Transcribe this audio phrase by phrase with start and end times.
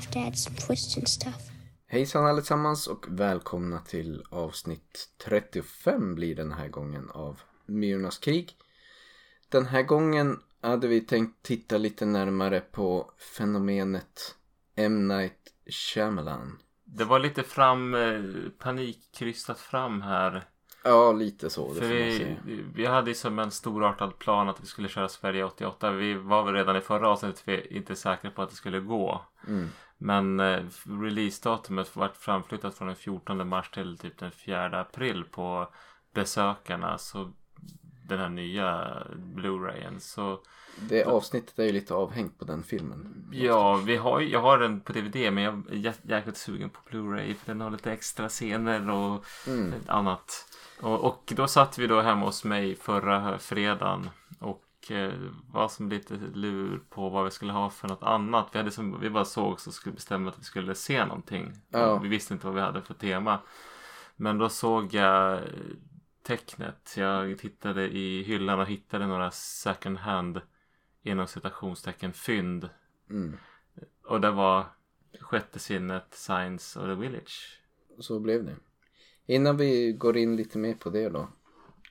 [0.00, 1.50] have to add some twists and stuff.
[1.86, 8.56] Hejsan allesammans och välkomna till avsnitt 35 blir den här gången av Myrornas krig.
[9.48, 14.34] Den här gången hade vi tänkt titta lite närmare på fenomenet
[14.76, 15.08] M.
[15.08, 16.58] Night Shyamalan.
[16.84, 20.44] Det var lite fram, eh, panikkrystat fram här.
[20.84, 21.72] Ja, lite så.
[21.72, 22.36] Det För vi,
[22.74, 25.90] vi hade ju som en storartad plan att vi skulle köra Sverige 88.
[25.90, 29.24] Vi var väl redan i förra avsnittet vi inte säkra på att det skulle gå.
[29.48, 29.68] Mm.
[30.02, 30.62] Men eh,
[31.02, 35.68] releasedatumet vart framflyttat från den 14 mars till typ den 4 april på
[36.14, 36.98] besökarna.
[36.98, 37.32] Så
[38.08, 40.00] den här nya Blu-rayen.
[40.00, 40.40] Så
[40.88, 43.28] Det avsnittet är ju lite avhängt på den filmen.
[43.32, 46.80] ja, vi har, jag har den på DVD men jag är jä- jäkligt sugen på
[46.90, 47.34] Blu-ray.
[47.34, 49.74] För den har lite extra scener och Mm.
[49.86, 50.46] annat.
[50.80, 54.10] Och, och då satt vi då hemma hos mig förra fredagen
[55.52, 58.48] var som lite lur på vad vi skulle ha för något annat.
[58.52, 61.52] Vi, hade som, vi bara såg så skulle bestämma att vi skulle se någonting.
[61.68, 61.86] Ja.
[61.86, 63.38] Och vi visste inte vad vi hade för tema.
[64.16, 65.42] Men då såg jag eh,
[66.22, 66.94] tecknet.
[66.96, 70.40] Jag tittade i hyllan och hittade några second hand
[71.02, 72.68] inom citationstecken fynd.
[73.10, 73.36] Mm.
[74.04, 74.64] Och det var
[75.20, 77.62] Sjätte sinnet, Science och The Village.
[77.98, 78.56] Så blev det.
[79.26, 81.28] Innan vi går in lite mer på det då.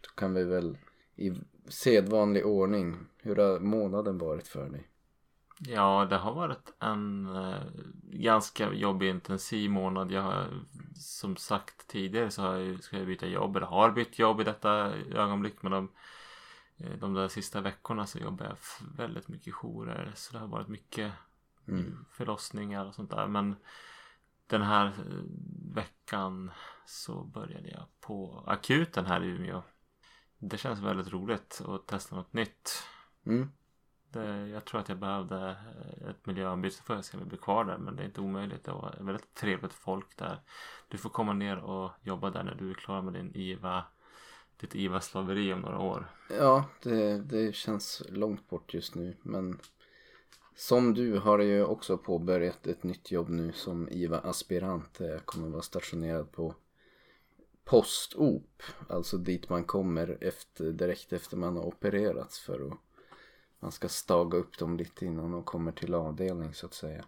[0.01, 0.77] Då kan vi väl
[1.19, 2.97] i sedvanlig ordning.
[3.17, 4.87] Hur har månaden varit för dig?
[5.59, 7.61] Ja, det har varit en eh,
[8.03, 10.11] ganska jobbig intensiv månad.
[10.11, 10.47] Jag har
[10.95, 13.55] som sagt tidigare så har jag, ska jag byta jobb.
[13.55, 14.71] Eller har bytt jobb i detta
[15.11, 15.61] ögonblick.
[15.61, 15.89] Men de,
[16.77, 18.57] eh, de där sista veckorna så jobbar jag
[18.97, 20.11] väldigt mycket jourer.
[20.15, 21.11] Så det har varit mycket
[21.67, 22.05] Mm.
[22.11, 23.27] förlossningar och sånt där.
[23.27, 23.55] Men
[24.47, 25.23] den här eh,
[25.73, 26.51] veckan
[26.85, 29.61] så började jag på akuten här i Umeå.
[30.39, 32.83] Det känns väldigt roligt att testa något nytt.
[33.25, 33.51] Mm.
[34.11, 37.65] Det, jag tror att jag behövde eh, ett miljöombyte så får jag jag blir kvar
[37.65, 37.77] där.
[37.77, 38.63] Men det är inte omöjligt.
[38.63, 40.41] Det var väldigt trevligt folk där.
[40.87, 43.83] Du får komma ner och jobba där när du är klar med din IVA,
[44.57, 46.07] ditt IVA-slaveri om några år.
[46.29, 49.17] Ja, det, det känns långt bort just nu.
[49.21, 49.59] Men
[50.55, 54.99] som du har ju också påbörjat ett nytt jobb nu som IVA-aspirant.
[54.99, 56.55] Jag kommer vara stationerad på
[57.69, 58.63] post-op.
[58.87, 62.77] Alltså dit man kommer efter, direkt efter man har opererats för att
[63.59, 67.05] man ska staga upp dem lite innan de kommer till avdelning så att säga.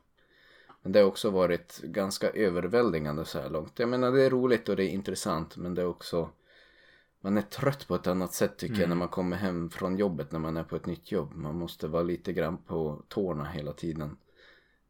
[0.81, 3.79] Men det har också varit ganska överväldigande så här långt.
[3.79, 6.29] Jag menar det är roligt och det är intressant men det är också
[7.21, 10.31] man är trött på ett annat sätt tycker jag när man kommer hem från jobbet
[10.31, 11.31] när man är på ett nytt jobb.
[11.35, 14.17] Man måste vara lite grann på tårna hela tiden.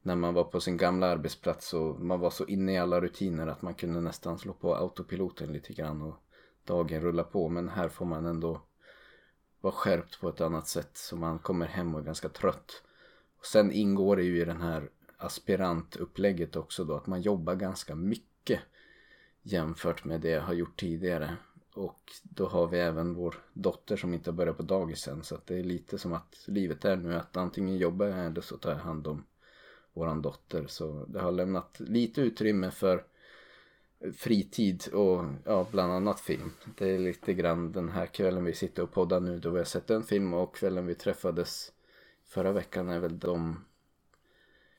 [0.01, 3.47] När man var på sin gamla arbetsplats och man var så inne i alla rutiner
[3.47, 6.15] att man kunde nästan slå på autopiloten lite grann och
[6.65, 7.49] dagen rulla på.
[7.49, 8.61] Men här får man ändå
[9.61, 12.83] vara skärpt på ett annat sätt så man kommer hem och är ganska trött.
[13.39, 17.95] Och sen ingår det ju i den här aspirantupplägget också då att man jobbar ganska
[17.95, 18.59] mycket
[19.41, 21.37] jämfört med det jag har gjort tidigare.
[21.73, 25.23] Och då har vi även vår dotter som inte har börjat på dagis än.
[25.23, 28.41] Så att det är lite som att livet är nu att antingen jobbar jag eller
[28.41, 29.23] så tar jag hand om
[29.93, 30.65] våran dotter.
[30.67, 33.03] Så det har lämnat lite utrymme för
[34.17, 36.51] fritid och ja, bland annat film.
[36.77, 39.65] Det är lite grann den här kvällen vi sitter och poddar nu då vi har
[39.65, 41.71] sett en film och kvällen vi träffades
[42.25, 43.65] förra veckan är väl de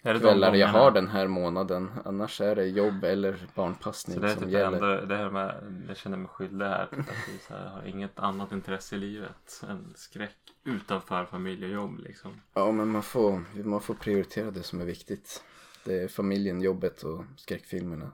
[0.03, 0.79] är det de kvällar jag gångerna?
[0.85, 1.91] har den här månaden.
[2.05, 4.77] Annars är det jobb eller barnpassning Så det är som typ gäller.
[4.77, 6.83] enda, det här med, jag känner mig skyldig här.
[6.83, 6.99] Att
[7.33, 11.99] vi så här, har inget annat intresse i livet än skräck utanför familj och jobb
[11.99, 12.31] liksom.
[12.55, 15.43] Ja men man får, man får prioritera det som är viktigt.
[15.85, 18.11] Det är familjen, jobbet och skräckfilmerna.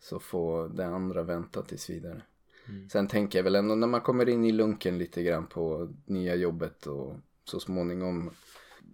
[0.00, 2.22] Så får det andra vänta tills vidare.
[2.92, 6.34] Sen tänker jag väl ändå när man kommer in i lunken lite grann på nya
[6.34, 8.30] jobbet och så småningom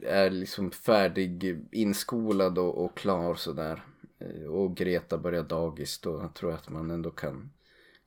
[0.03, 3.85] är liksom färdig inskolad och, och klar sådär.
[4.19, 7.51] Eh, och Greta börjar dagis då tror jag att man ändå kan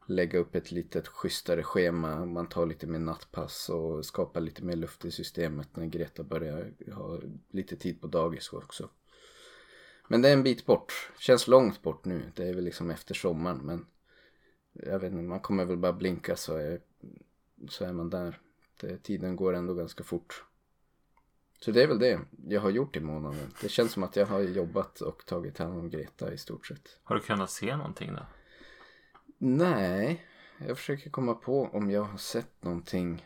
[0.06, 2.26] lägga upp ett litet schysstare schema.
[2.26, 6.72] Man tar lite mer nattpass och skapar lite mer luft i systemet när Greta börjar
[6.94, 7.20] ha
[7.52, 8.90] lite tid på dagis också.
[10.08, 11.12] Men det är en bit bort.
[11.20, 12.32] Känns långt bort nu.
[12.36, 13.86] Det är väl liksom efter sommaren men
[14.74, 16.82] jag vet inte, man kommer väl bara blinka så är,
[17.70, 18.40] så är man där.
[18.82, 20.44] Det, tiden går ändå ganska fort.
[21.60, 23.54] Så det är väl det jag har gjort i månaden.
[23.62, 26.98] Det känns som att jag har jobbat och tagit hand om Greta i stort sett.
[27.04, 28.26] Har du kunnat se någonting då?
[29.38, 30.26] Nej,
[30.68, 33.26] jag försöker komma på om jag har sett någonting.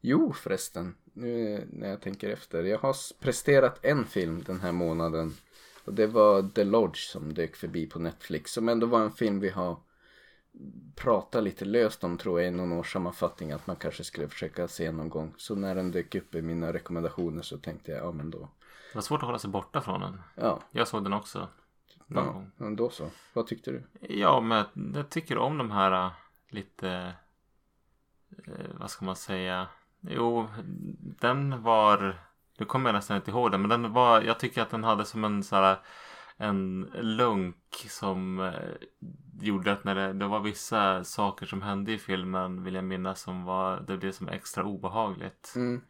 [0.00, 2.64] Jo förresten, nu när jag tänker efter.
[2.64, 5.34] Jag har presterat en film den här månaden.
[5.84, 8.52] Och det var The Lodge som dök förbi på Netflix.
[8.52, 9.76] Som ändå var en film vi har
[10.94, 14.92] prata lite löst om tror jag i någon årssammanfattning att man kanske skulle försöka se
[14.92, 15.34] någon gång.
[15.36, 18.38] Så när den dök upp i mina rekommendationer så tänkte jag, ja men då.
[18.38, 20.20] Det var svårt att hålla sig borta från den.
[20.34, 21.48] Ja, Jag såg den också.
[22.06, 22.50] Någon ja, gång.
[22.56, 23.10] ja då så.
[23.32, 23.82] Vad tyckte du?
[24.00, 24.64] Ja, men
[24.94, 26.12] jag tycker om de här äh,
[26.48, 27.12] lite...
[28.46, 29.66] Eh, vad ska man säga?
[30.00, 30.48] Jo,
[31.00, 32.18] den var...
[32.58, 34.22] Nu kommer jag nästan inte ihåg den, men den var...
[34.22, 35.78] Jag tycker att den hade som en så här...
[36.36, 38.52] En lunk som eh,
[39.40, 43.20] gjorde att när det, det var vissa saker som hände i filmen vill jag minnas
[43.20, 45.52] som var det blev som extra obehagligt.
[45.56, 45.82] Mm.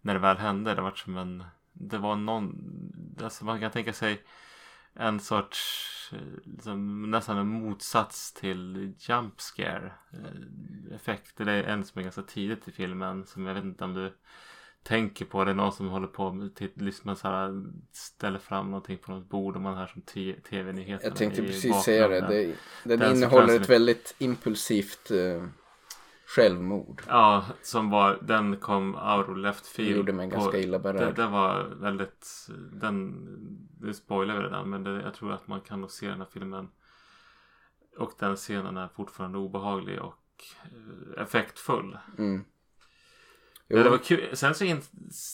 [0.00, 2.56] När det väl hände, det var som en Det var någon
[3.22, 4.22] Alltså man kan tänka sig
[4.94, 11.36] En sorts eh, liksom, Nästan en motsats till jump scare eh, Effekt.
[11.36, 14.12] Det är en som är ganska tidigt i filmen Som jag vet inte om du
[14.86, 18.98] Tänker på det, någon som håller på med till, liksom så här, ställer fram någonting
[18.98, 22.20] på något bord och man hör som te- tv-nyheterna Jag tänkte precis säga det.
[22.20, 22.54] det
[22.84, 25.44] den, Den innehåller ett väldigt impulsivt eh,
[26.26, 27.02] självmord.
[27.08, 29.96] Ja, som var, den kom out of left Det field.
[29.96, 31.14] gjorde mig på- ganska illa Det, berörd.
[31.16, 33.10] det var väldigt, den,
[33.80, 36.28] nu spoilar vi redan men det, jag tror att man kan nog se den här
[36.32, 36.68] filmen.
[37.98, 41.98] Och den scenen är fortfarande obehaglig och eh, effektfull.
[42.18, 42.44] Mm.
[43.68, 44.36] Ja, det var kul.
[44.36, 44.82] Sen så in,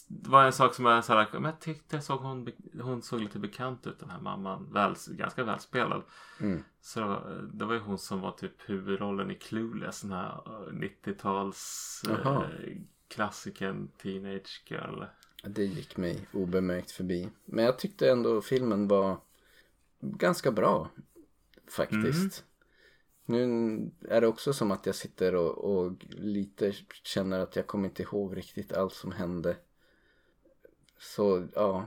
[0.09, 3.03] det var en sak som jag så här, men jag tyckte jag såg hon, hon
[3.03, 4.73] såg lite bekant ut den här mamman.
[4.73, 6.03] Väl, ganska välspelad.
[6.41, 6.65] Mm.
[6.81, 10.01] Så det var, det ju hon som var typ huvudrollen i Clueless.
[10.01, 12.45] Den här eh, 90-tals Jaha.
[12.45, 12.77] eh,
[13.09, 15.05] klassikern Teenage Girl.
[15.45, 17.29] Det gick mig obemärkt förbi.
[17.45, 19.17] Men jag tyckte ändå filmen var
[20.01, 20.89] ganska bra.
[21.71, 22.45] Faktiskt.
[23.25, 26.73] Nu är det också som att jag sitter och, och lite
[27.03, 29.57] känner att jag kommer inte ihåg riktigt allt som hände.
[30.99, 31.87] Så ja.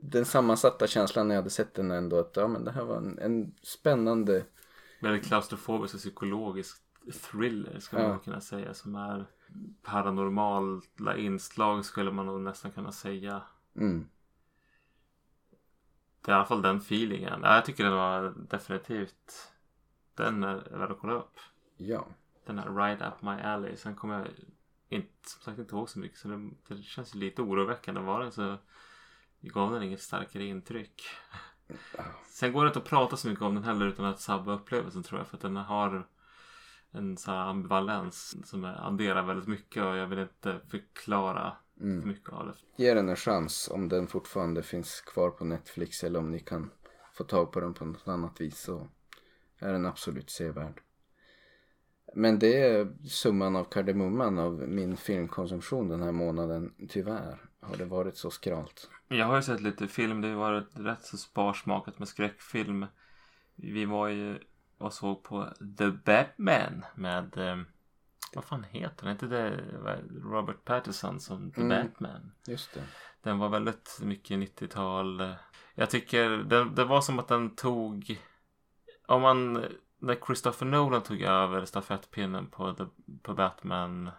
[0.00, 2.96] Den sammansatta känslan när jag hade sett den ändå att ja, men det här var
[2.96, 4.44] en, en spännande
[5.00, 6.82] Väldigt klaustrofobisk och psykologisk
[7.30, 8.08] thriller skulle Ja.
[8.08, 8.74] man kunna säga.
[8.74, 9.26] Som är
[9.82, 13.42] paranormala inslag skulle man nog nästan kunna säga.
[13.76, 14.08] mm,
[16.20, 17.40] Det är i alla fall den feelingen.
[17.42, 19.52] Ja, Jag tycker den var definitivt
[20.14, 21.38] Den är värd att kolla upp.
[21.76, 22.06] ja.
[22.46, 23.76] Den här Right Up My Alley.
[23.76, 24.28] Sen kommer jag
[24.88, 26.18] inte, som sagt inte ihåg så mycket.
[26.18, 28.00] Så det, det känns lite oroväckande.
[28.00, 28.56] Var den så
[29.40, 31.02] gav den inget starkare intryck.
[32.26, 35.02] Sen går det inte att prata så mycket om den heller utan att sabba upplevelsen
[35.02, 35.26] tror jag.
[35.26, 36.08] För att den har
[36.90, 42.32] en sån här ambivalens som adderar väldigt mycket och jag vill inte förklara för mycket
[42.32, 42.82] av det.
[42.84, 46.70] Ge den en chans om den fortfarande finns kvar på Netflix eller om ni kan
[47.12, 48.88] få tag på den på något annat vis så
[49.58, 50.80] är den absolut sevärd.
[52.14, 56.74] Men det är summan av kardemumman av min filmkonsumtion den här månaden.
[56.88, 58.90] Tyvärr har det varit så skralt.
[59.08, 60.20] Jag har ju sett lite film.
[60.20, 62.86] Det har varit rätt så sparsmakat med skräckfilm.
[63.54, 64.38] Vi var ju
[64.78, 65.48] och såg på
[65.78, 67.56] The Batman med eh,
[68.34, 69.12] vad fan heter den?
[69.12, 69.60] Inte det
[70.22, 71.86] Robert Pattinson som The Mm.
[71.86, 72.32] Batman?
[72.46, 72.82] Just det.
[73.22, 75.34] Den var väldigt mycket 90-tal.
[75.74, 78.20] Jag tycker det, det var som att den tog
[79.06, 79.64] om man
[79.98, 82.84] när Christopher Nolan tog över stafettpinnen på, the,
[83.22, 84.10] på Batman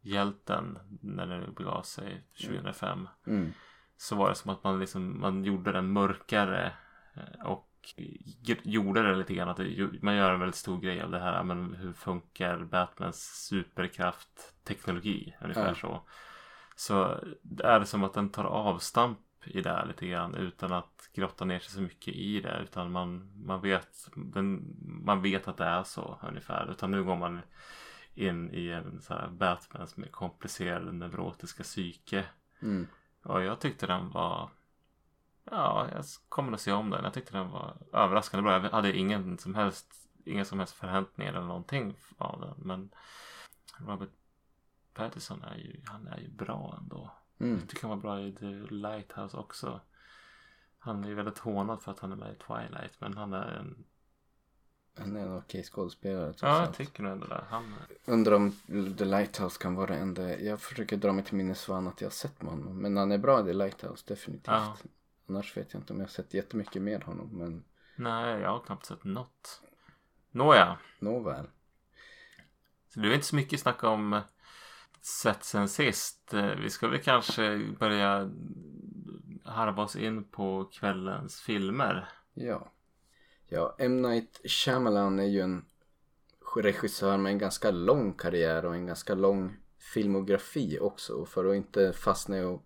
[0.00, 3.52] hjälten när det begav sig 2005 Mm.
[3.96, 6.72] så var det som att man liksom man gjorde den mörkare
[7.14, 7.66] eh, och
[8.62, 11.42] gjorde det lite grann att det, man gör en väldigt stor grej av det här
[11.44, 15.74] men hur funkar Batmans superkraft teknologi ungefär Ja.
[15.74, 16.02] så
[16.76, 20.72] så det är det som att den tar avstamp i det här lite grann utan
[20.72, 25.48] att grotta ner sig så mycket i det utan man, man vet den, man vet
[25.48, 27.40] att det är så ungefär utan nu går man
[28.14, 32.24] in i en så här Batmans mer komplicerade neurotiska psyke
[32.62, 32.86] Mm.
[33.22, 34.50] Ja, jag tyckte den var...
[35.44, 37.04] Ja, jag kommer att se om den.
[37.04, 38.52] Jag tyckte den var överraskande bra.
[38.52, 42.54] Jag hade ingen som helst, inga som helst förväntningar eller någonting av den.
[42.66, 42.90] Men
[43.78, 44.10] Robert
[44.94, 47.10] Pattinson är ju, han är ju bra ändå.
[47.40, 47.58] Mm.
[47.60, 49.80] Jag tycker han var bra i The Lighthouse också.
[50.78, 53.00] Han är ju väldigt hånad för att han är med i Twilight.
[53.00, 53.84] Men han är en...
[54.98, 57.44] Han är en okej skådespelare Ja, jag tycker nog ändå det.
[57.48, 57.74] Han...
[58.04, 58.52] Undrar om
[58.98, 60.38] The Lighthouse kan vara det enda.
[60.38, 62.82] Jag försöker dra mig till minnes vad annat jag har sett med honom.
[62.82, 64.46] Men han är bra i The Lighthouse, definitivt.
[64.46, 64.76] Ja.
[65.28, 67.28] Annars vet jag inte om jag har sett jättemycket med honom.
[67.32, 67.64] Men
[67.96, 69.62] Nej, jag har knappt sett något.
[70.30, 70.78] Nåja.
[70.98, 71.46] nåväl.
[72.88, 74.20] Så det är inte så mycket snack om
[75.02, 76.34] sett sen sist.
[76.34, 78.30] Eh, vi ska väl kanske börja
[79.44, 82.08] harva oss in på kvällens filmer.
[82.34, 82.72] Ja.
[83.48, 84.02] Ja, M.
[84.02, 85.64] Night Shyamalan är ju en
[86.56, 89.56] regissör med en ganska lång karriär och en ganska lång
[89.94, 91.14] filmografi också.
[91.14, 92.62] Och för att inte fastna i att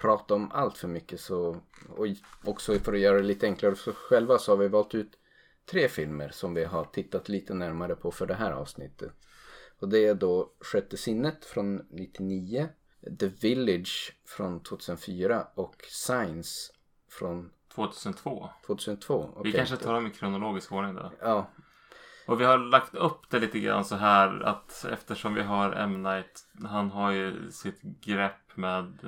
[0.00, 2.06] prata om allt för mycket så och
[2.44, 5.18] också för att göra det lite enklare för oss själva så har vi valt ut
[5.70, 9.12] tre filmer som vi har tittat lite närmare på för det här avsnittet.
[9.80, 12.68] Och det är då Sjätte sinnet från 99,
[13.20, 16.72] The Village från 2004 och Signs
[17.10, 18.48] från 2002.
[18.66, 19.30] 2002.
[19.34, 19.52] Vi Okej.
[19.52, 21.12] kanske tar dem i kronologisk ordning då.
[21.20, 21.50] Ja,
[22.26, 26.02] Och vi har lagt upp det lite grann så här att eftersom vi har M.
[26.02, 28.98] Night, han har ju sitt grepp med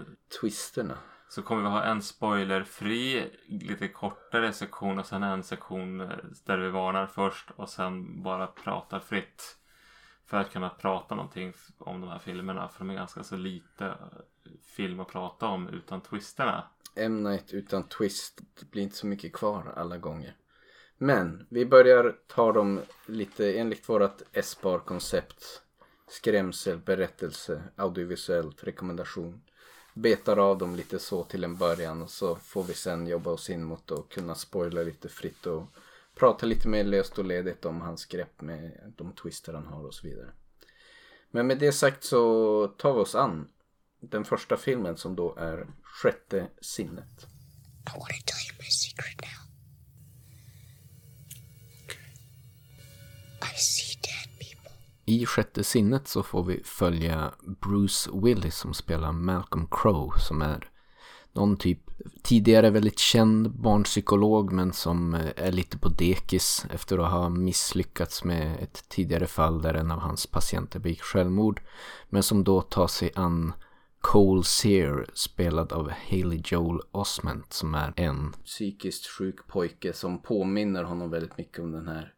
[0.41, 0.99] twisterna.
[1.29, 5.99] så kommer vi ha en spoilerfri, lite kortare sektion och sen en sektion
[6.45, 9.59] där vi varnar först och sen bara pratar fritt.
[10.27, 12.69] För att kunna prata någonting om de här filmerna.
[12.69, 13.97] För de är ganska så lite eh,
[14.63, 16.65] film att prata om utan twisterna.
[16.95, 17.23] M.
[17.23, 18.41] Night utan twist.
[18.61, 20.37] Det blir inte så mycket kvar alla gånger.
[20.99, 25.63] Men vi börjar ta dem lite enligt vårat S-bar-koncept.
[26.09, 29.43] Skrämsel, berättelse, audiovisuellt, rekommendation.
[29.95, 33.51] Betar av dem lite så till en början och så får vi sen jobba oss
[33.51, 35.63] in mot att kunna spoila lite fritt och
[36.15, 39.95] prata lite mer löst och ledigt om hans grepp med de twister han har och
[39.95, 40.33] så vidare.
[41.31, 43.49] Men med det sagt så tar vi oss an
[44.01, 47.27] den första filmen som då är Sjätte sinnet.
[47.87, 49.43] I want to tell you my secret now.
[53.43, 54.71] I see dead people.
[55.05, 60.71] I Sjätte sinnet så får vi följa Bruce Willis som spelar Malcolm Crowe som är
[61.33, 61.92] någon typ
[62.23, 68.25] tidigare väldigt känd barnpsykolog men som eh, är lite på dekis efter att ha misslyckats
[68.25, 71.61] med ett tidigare fall där en av hans patienter begick självmord
[72.09, 73.53] men som då tar sig an
[74.01, 80.85] Cole Sear spelad av Haley Joel Osment som är en Psykiskt sjuk pojke som påminner
[80.85, 82.15] honom väldigt mycket om den här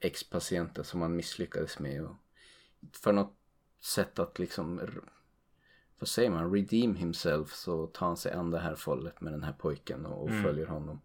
[0.00, 2.04] ex-patienten som han misslyckades med.
[2.04, 2.16] Och
[2.92, 3.34] för något
[3.82, 4.80] sätt att liksom,
[5.98, 9.42] vad säger man, redeem himself så tar han sig an det här fallet med den
[9.42, 11.00] här pojken och, och följer honom.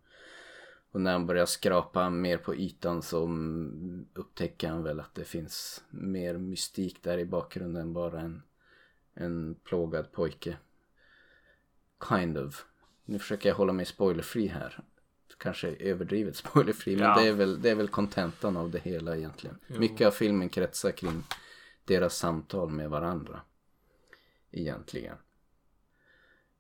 [0.91, 5.23] Och när han börjar skrapa mer på ytan så mm, upptäcker han väl att det
[5.23, 8.41] finns mer mystik där i bakgrunden än bara en,
[9.13, 10.57] en plågad pojke.
[12.09, 12.65] Kind of.
[13.05, 14.79] Nu försöker jag hålla mig spoilerfri här.
[15.37, 17.19] Kanske överdrivet spoilerfri men Ja.
[17.19, 19.57] det är väl, det är väl kontentan av det hela egentligen.
[19.67, 21.23] Mycket av filmen kretsar kring
[21.85, 23.41] deras samtal med varandra.
[24.51, 25.17] Egentligen.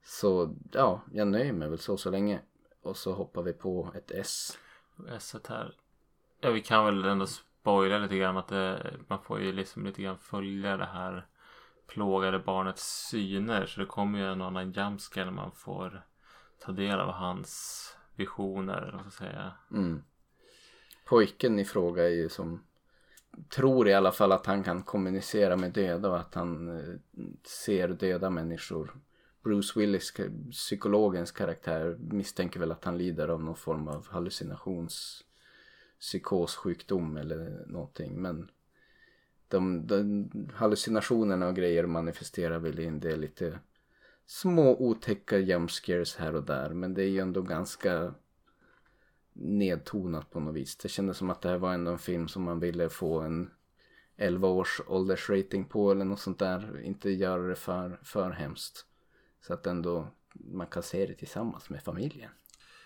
[0.03, 2.41] Så ja, jag nöjer mig väl så så länge.
[2.81, 4.57] Och så hoppar vi på ett S.
[5.09, 5.75] S här.
[6.39, 10.01] Ja, vi kan väl ändå spoila lite grann att det, man får ju liksom lite
[10.01, 11.27] grann följa det här
[11.87, 13.65] plågade barnets syner.
[13.65, 16.05] Så det kommer ju en annan jumpscare när man får
[16.59, 19.53] ta del av hans visioner, ska jag säga.
[19.71, 20.03] Mm.
[21.05, 22.63] Pojken i fråga är ju som
[23.49, 26.95] tror i alla fall att han kan kommunicera med döda och att han eh,
[27.43, 28.95] ser döda människor.
[29.43, 30.13] Bruce Willis,
[30.51, 35.23] psykologens karaktär, misstänker väl att han lider av någon form av hallucinations
[35.99, 38.21] psykossjukdom eller någonting.
[38.21, 38.49] Men
[39.47, 43.59] de, de hallucinationerna och grejer manifesterar väl in det lite
[44.25, 46.69] små otäcka jumpscares här och där.
[46.69, 48.13] Men det är ju ändå ganska
[49.33, 50.77] nedtonat på något vis.
[50.77, 53.51] Det kändes som att det här var ändå en film som man ville få en
[54.15, 56.81] 11 års åldersrating på eller något sånt där.
[56.83, 58.85] Inte göra det för, för hemskt.
[59.41, 62.31] Så att ändå man kan se det tillsammans med familjen.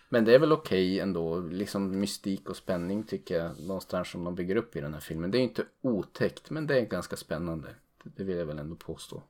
[0.09, 4.35] Men det är väl okej ändå, liksom mystik och spänning tycker jag någonstans som de
[4.35, 5.31] bygger upp i den här filmen.
[5.31, 7.75] Det är inte otäckt men det är ganska spännande.
[8.03, 9.23] Det vill jag väl ändå påstå.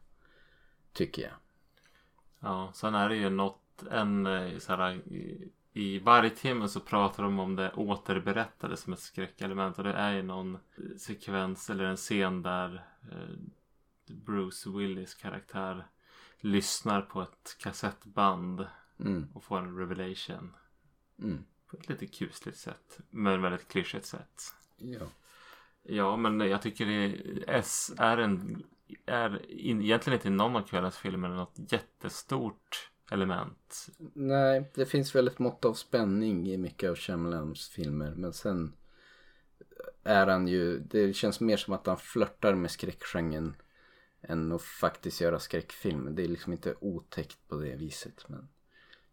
[0.94, 1.32] Tycker jag.
[2.40, 7.24] Ja, sen är det ju något, en eh, så här, eh, i, timme så pratar
[7.24, 10.58] de om det återberättade som ett skräckelement och det är ju någon
[10.98, 13.36] sekvens eller en scen där eh,
[14.08, 15.88] Bruce Willis karaktär
[16.39, 18.67] lyssnar på ett kassettband
[19.00, 20.53] Mm, och får en revelation
[21.20, 21.46] mm.
[21.67, 24.41] på ett lite kusligt sätt men väldigt klyschigt sätt.
[24.77, 25.08] Ja.
[25.84, 28.63] Ja, men jag tycker det, S är en
[29.05, 33.88] är in, egentligen inte i någon av kvällens filmer något jättestort element.
[34.14, 38.14] Nej, det finns väl ett mått av spänning i mycket av Shyamalans filmer.
[38.16, 38.74] Men sen
[40.04, 43.56] är han ju, det känns mer som att han flörtar med skräckgenren
[44.22, 46.16] än att faktiskt göra skräckfilm.
[46.16, 48.30] Det är liksom inte otäckt på det viset.
[48.30, 48.48] Men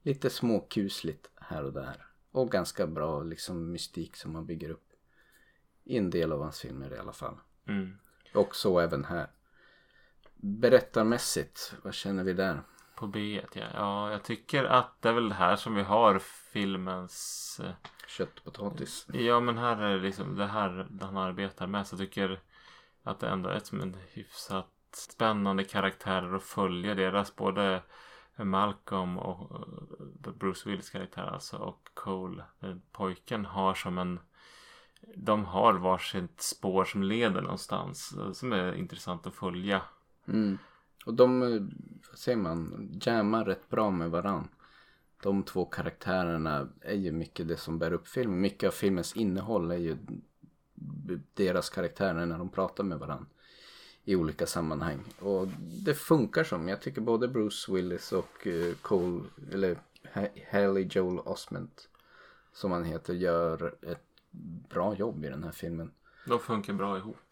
[0.03, 2.07] lite småkusligt här och där.
[2.31, 4.93] Och ganska bra liksom mystik som man bygger upp.
[5.85, 7.37] I en del av hans filmer i alla fall.
[7.69, 7.99] Mm.
[8.35, 9.31] Och så även här.
[10.35, 12.63] Berättarmässigt, vad känner vi där?
[13.03, 13.67] På B1 ja.
[13.75, 16.19] Ja, jag tycker att det är väl här som vi har
[16.53, 17.61] filmens...
[17.65, 17.73] eh,
[18.09, 19.07] Köttpotatis.
[19.13, 21.87] Ja, men här är det liksom det här han arbetar med.
[21.87, 22.41] Så jag tycker
[23.03, 26.95] att det ändå är som en hyfsat spännande karaktärer att följa.
[26.95, 27.83] Deras både
[28.37, 29.61] Malcolm och
[30.27, 34.21] eh, Bruce Willis karaktär alltså och Cole, eh, pojken, har som en
[35.17, 38.15] de har varsitt spår som leder någonstans.
[38.33, 39.83] Som är intressant att följa.
[40.29, 40.59] Mm.
[41.05, 41.41] Och de,
[42.11, 44.49] vad säger man, jammar rätt bra med varann.
[45.23, 48.41] De två karaktärerna är ju mycket det som bär upp filmen.
[48.41, 49.97] Mycket av filmens innehåll är ju
[51.35, 53.27] deras karaktärer när de pratar med varann.
[54.05, 55.05] I olika sammanhang.
[55.19, 55.49] Och
[55.85, 56.69] det funkar som.
[56.69, 59.79] Jag tycker både Bruce Willis och eh, Cole, eller
[60.51, 61.89] Haley Joel Osment.
[62.53, 64.07] Som han heter, gör ett
[64.69, 65.91] bra jobb i den här filmen.
[66.27, 67.32] De funkar bra ihop.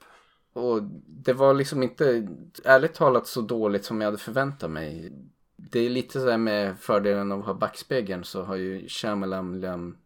[0.52, 2.28] Och det var liksom inte,
[2.64, 5.12] ärligt talat, så dåligt som jag hade förväntat mig.
[5.56, 9.96] Det är lite så här med fördelen av att ha backspegeln så har ju Shyamalan,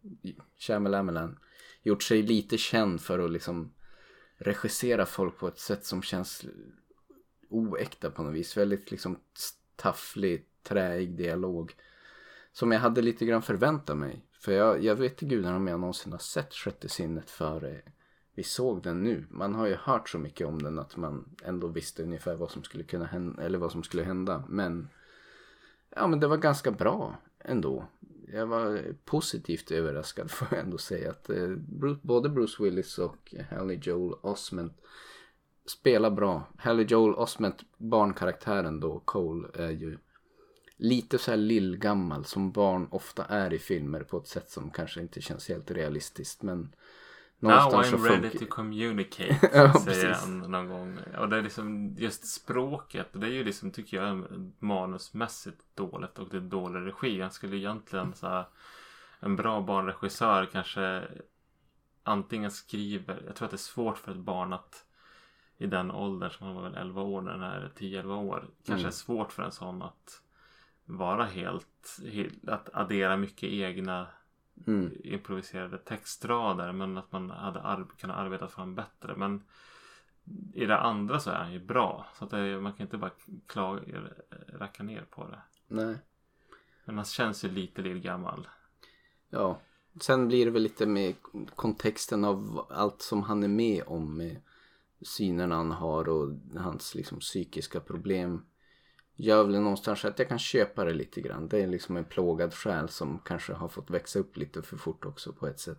[0.59, 1.37] Shyamalan
[1.83, 3.73] gjort sig lite känd för att liksom
[4.37, 6.45] regissera folk på ett sätt som känns
[7.49, 8.57] oäkta på något vis.
[8.57, 9.19] Väldigt liksom
[9.75, 11.75] tafflig, träig dialog.
[12.51, 14.25] Som jag hade lite grann förväntat mig.
[14.39, 17.81] För jag, jag vet inte gudarna om jag någonsin har sett Sjätte sinnet före
[18.35, 19.25] vi såg den nu.
[19.29, 22.63] Man har ju hört så mycket om den att man ändå visste ungefär vad som
[22.63, 24.43] skulle kunna hända, eller vad som skulle hända.
[24.49, 24.89] Men
[25.89, 27.85] ja, men det var ganska bra ändå.
[28.33, 31.49] Jag var positivt överraskad får jag ändå säga att eh,
[32.01, 34.81] både Bruce Willis och Haley Joel Osment
[35.65, 36.43] spelar bra.
[36.57, 39.97] Haley Joel Osment, barnkaraktären då, Cole, är ju
[40.77, 45.01] lite så här lillgammal som barn ofta är i filmer på ett sätt som kanske
[45.01, 46.41] inte känns helt realistiskt.
[46.43, 46.75] Men
[47.39, 49.39] någonstans så I'm ready to communicate.
[49.53, 50.99] Ja, säger han någon gång.
[51.17, 53.07] Och det är liksom just språket.
[53.11, 54.23] Det är ju liksom tycker jag
[54.59, 56.19] manusmässigt dåligt.
[56.19, 57.21] Och det är dålig regi.
[57.21, 58.45] Han skulle egentligen så här,
[59.19, 61.03] En bra barnregissör kanske
[62.03, 63.23] antingen skriver.
[63.25, 64.85] Jag tror att det är svårt för ett barn att
[65.57, 68.47] i den åldern som han var väl 11 år när den här är 10-11 år.
[68.65, 68.85] Kanske Mm.
[68.87, 70.21] är svårt för en sån att
[70.85, 74.07] vara helt, helt att addera mycket egna
[74.67, 74.91] Mm.
[75.03, 79.15] improviserade textrader men att man hade ar- kunnat arbeta fram bättre.
[79.15, 79.43] Men
[80.53, 82.07] i det andra så är han ju bra.
[82.13, 83.11] Så att det, man kan inte bara
[83.47, 84.01] klaga,
[84.47, 85.41] racka ner på det.
[85.67, 85.95] Nej.
[86.85, 88.47] Men han känns ju lite lillgammal.
[89.29, 89.59] Ja.
[90.01, 91.15] Sen blir det väl lite med
[91.55, 94.17] kontexten av allt som han är med om.
[94.17, 94.41] Med
[95.01, 98.45] synerna han har och hans liksom psykiska problem.
[99.15, 101.47] Gör väl någonstans att jag kan köpa det lite grann.
[101.47, 105.05] Det är liksom en plågad själ som kanske har fått växa upp lite för fort
[105.05, 105.77] också på ett sätt.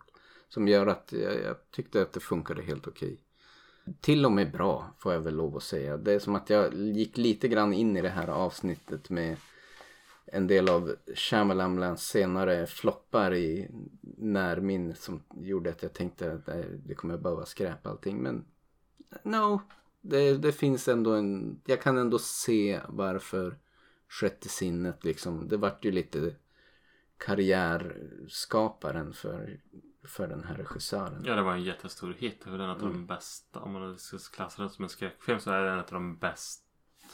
[0.49, 3.21] Som gör att jag, jag tyckte att det funkade helt okej.
[4.01, 5.97] Till och med bra får jag väl lov att säga.
[5.97, 9.37] Det är som att jag gick lite grann in i det här avsnittet med
[10.25, 13.67] en del av Shyamalans senare floppar i
[14.17, 16.45] närminnet som gjorde att jag tänkte att
[16.85, 18.17] det kommer behöva skräpa skräp allting.
[18.17, 18.45] Men
[19.23, 19.61] no,
[20.09, 23.57] det, det finns ändå en, jag kan ändå se varför
[24.09, 26.35] Sjätte sinnet liksom, det vart ju lite
[27.17, 29.59] karriärskaparen för,
[30.03, 31.23] för den här regissören.
[31.25, 32.41] Ja, det var en jättestor hit.
[32.43, 33.59] Den är en av de bästa.
[33.59, 36.63] Om man ska klassa den som en skräckfilm så är den en av de bäst,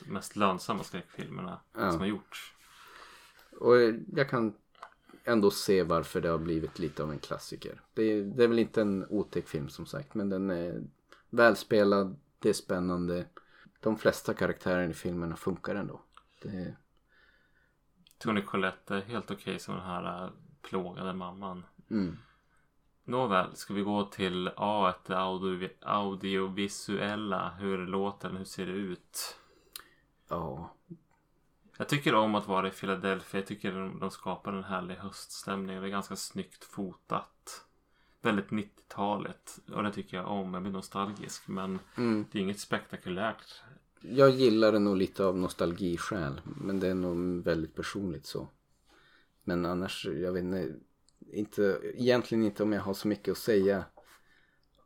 [0.06, 1.92] mest lönsamma skräckfilmerna Ja.
[1.92, 2.54] som har gjorts.
[3.60, 3.76] Och
[4.16, 4.54] jag kan
[5.24, 7.82] ändå se varför det har blivit lite av en klassiker.
[7.94, 10.84] Det är, det är väl inte en otäck film som sagt men den är
[11.30, 13.26] välspelad, det är spännande.
[13.80, 16.02] De flesta karaktärerna i filmerna funkar ändå.
[16.42, 16.76] Det,
[18.18, 20.30] Tony Collette är helt okej som den här äh,
[20.62, 21.66] plågade mamman.
[21.90, 22.18] mm.
[23.06, 27.50] Nåväl, ska vi gå till A, det audio, audiovisuella.
[27.60, 28.38] Hur låter den?
[28.38, 29.38] Hur ser det ut?
[30.28, 30.74] Ja,
[31.78, 33.40] Jag tycker om att vara i Philadelphia.
[33.40, 35.82] Jag tycker de, de skapar en härlig höststämning.
[35.82, 37.33] Det är ganska snyggt fotat.
[38.24, 39.60] Väldigt 90-talet.
[39.74, 40.54] Och det tycker jag om.
[40.54, 41.48] Jag blir nostalgisk.
[41.48, 42.26] Men mm.
[42.32, 43.62] det är inget spektakulärt.
[44.02, 48.50] jag gillar det nog lite av nostalgiskäl men det är nog väldigt personligt så.
[49.44, 50.76] Men annars, jag vet inte,
[51.20, 53.86] inte, egentligen inte om jag har så mycket att säga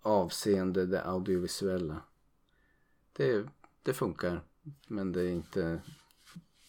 [0.01, 2.01] avseende det audiovisuella.
[3.13, 3.45] Det,
[3.83, 4.43] det funkar,
[4.87, 5.81] men det är inte,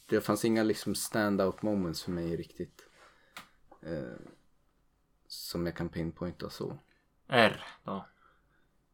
[0.09, 2.88] det fanns inga liksom stand-out moments för mig riktigt.
[3.83, 4.16] Eh,
[5.28, 6.78] som jag kan pinpointa så.
[7.26, 8.06] R då.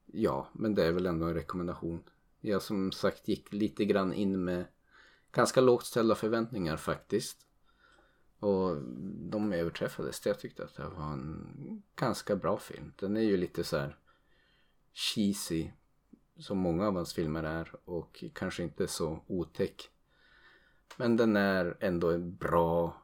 [0.07, 2.03] Ja, men det är väl ändå en rekommendation.
[2.41, 4.65] Jag som sagt gick lite grann in med
[5.33, 7.47] ganska lågt ställda förväntningar faktiskt.
[8.39, 8.83] Och
[9.31, 10.27] de överträffades.
[10.27, 12.93] Jag tyckte att det var en ganska bra film.
[12.97, 13.99] Den är ju lite så här
[14.93, 15.71] cheesy
[16.39, 19.91] som många av hans filmer är och kanske inte så otäck.
[20.97, 23.03] Men den är ändå en bra,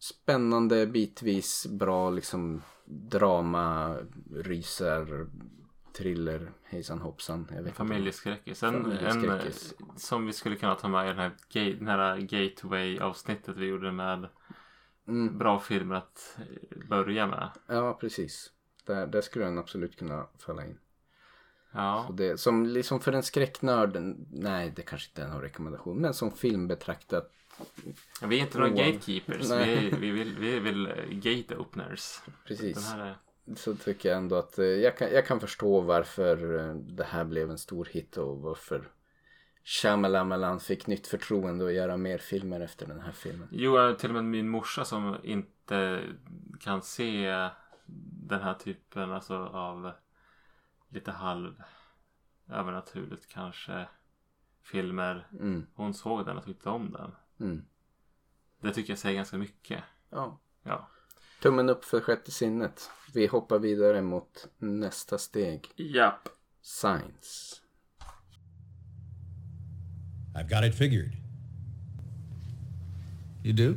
[0.00, 3.96] spännande bitvis, bra liksom drama,
[4.34, 5.26] rysar,
[5.96, 7.46] thriller, hejsan hoppsan.
[7.48, 7.76] Jag vet inte.
[7.76, 8.62] Familjeskräckis.
[8.62, 9.74] En, en, Familjeskräckis.
[9.96, 11.32] som vi skulle kunna ta med i den här,
[11.78, 14.28] den här gateway avsnittet vi gjorde med
[15.08, 15.38] Mm.
[15.38, 17.50] bra filmer att eh, börja med.
[17.66, 18.50] Ja, precis.
[18.86, 20.78] där, där skulle den absolut kunna falla in.
[21.72, 22.06] Ja.
[22.08, 23.96] Och det, som liksom för en skräcknörd,
[24.32, 27.32] nej det kanske inte är någon rekommendation, men som film betraktat.
[28.22, 29.50] Vi är inte några gatekeepers.
[29.50, 32.20] Vi, vi, vill, vi vill eh, gate openers.
[32.44, 32.92] Precis.
[32.92, 33.16] Är...
[33.56, 37.24] Så tycker jag ändå att eh, jag kan, jag kan förstå varför eh, det här
[37.24, 38.88] blev en stor hit och varför
[39.64, 43.48] Shyamalan fick nytt förtroende att göra mer filmer efter den här filmen.
[43.50, 46.02] Jo, till och med min morsa som inte
[46.60, 47.48] kan se
[48.26, 49.92] den här typen alltså, av
[50.88, 51.62] lite halv
[52.48, 53.88] övernaturligt kanske
[54.62, 55.26] filmer.
[55.32, 57.12] Mm, Hon såg den och tyckte om den.
[57.40, 57.64] Mm.
[58.60, 59.82] Det tycker jag säger ganska mycket.
[60.10, 60.40] Ja.
[60.62, 60.88] Ja.
[61.42, 62.90] Tummen upp för sjätte sinnet.
[63.14, 65.68] Vi hoppar vidare mot nästa steg.
[65.76, 66.28] Japp.
[66.62, 67.56] Science.
[70.34, 71.16] I've got it figured.
[73.42, 73.76] You do?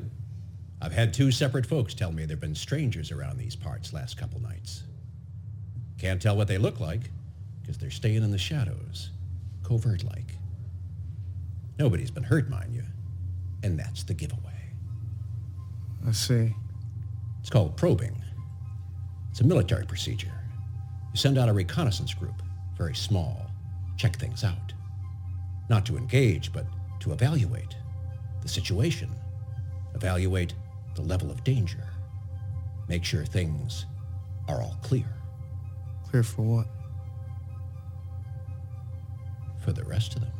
[0.82, 4.20] I've had two separate folks tell me there have been strangers around these parts last
[4.20, 4.84] couple nights.
[5.98, 7.10] Can't tell what they look like
[7.62, 9.12] because they're staying in the shadows,
[9.64, 10.38] covert like.
[11.80, 12.84] Nobody's been hurt, mind you,
[13.64, 14.42] and that's the giveaway.
[16.08, 16.54] I see.
[17.40, 18.22] It's called probing.
[19.32, 20.32] It's a military procedure.
[21.12, 22.42] You send out a reconnaissance group,
[22.78, 23.50] very small,
[23.98, 24.74] check things out.
[25.70, 26.66] Not to engage, but
[27.02, 27.76] to evaluate
[28.42, 29.10] the situation,
[29.96, 30.54] evaluate
[30.96, 31.88] the level of danger,
[32.88, 33.86] make sure things
[34.48, 35.08] are all clear
[36.10, 36.68] Clear for what?
[39.64, 40.32] for the rest of them.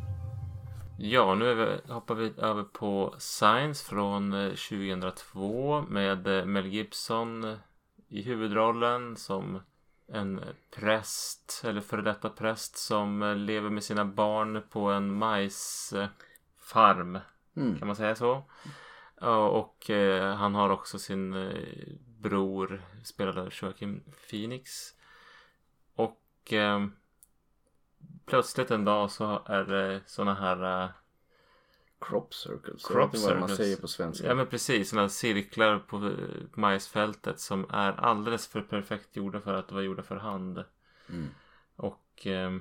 [0.98, 7.44] Ja, nu vi, hoppar vi över på Science från eh, 2002 med eh, Mel Gibson
[7.44, 7.56] eh,
[8.08, 9.60] i huvudrollen som
[10.08, 17.18] en präst eller före detta präst som eh, lever med sina barn på en majsfarm.
[17.56, 17.78] Mm.
[17.78, 18.42] Kan man säga så?
[19.50, 21.52] Och eh, han har också sin eh,
[22.18, 24.70] bror spelad av Joaquin Phoenix.
[25.94, 26.86] Och eh,
[28.26, 30.90] plötsligt en dag så är det såna här eh,
[32.00, 32.84] Crop circles.
[32.84, 34.26] Crop jag vet inte vad man säger på svenska.
[34.26, 36.12] Ja men precis, sådana cirklar på eh,
[36.52, 40.64] majsfältet som är alldeles för perfekt gjorda för att vara gjorda för hand.
[41.08, 41.28] Mm.
[41.76, 42.52] Och eh,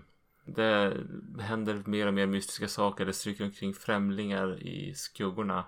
[0.46, 0.98] det
[1.40, 3.06] händer mer och mer mystiska saker.
[3.06, 5.66] Det stryker omkring främlingar i skuggorna.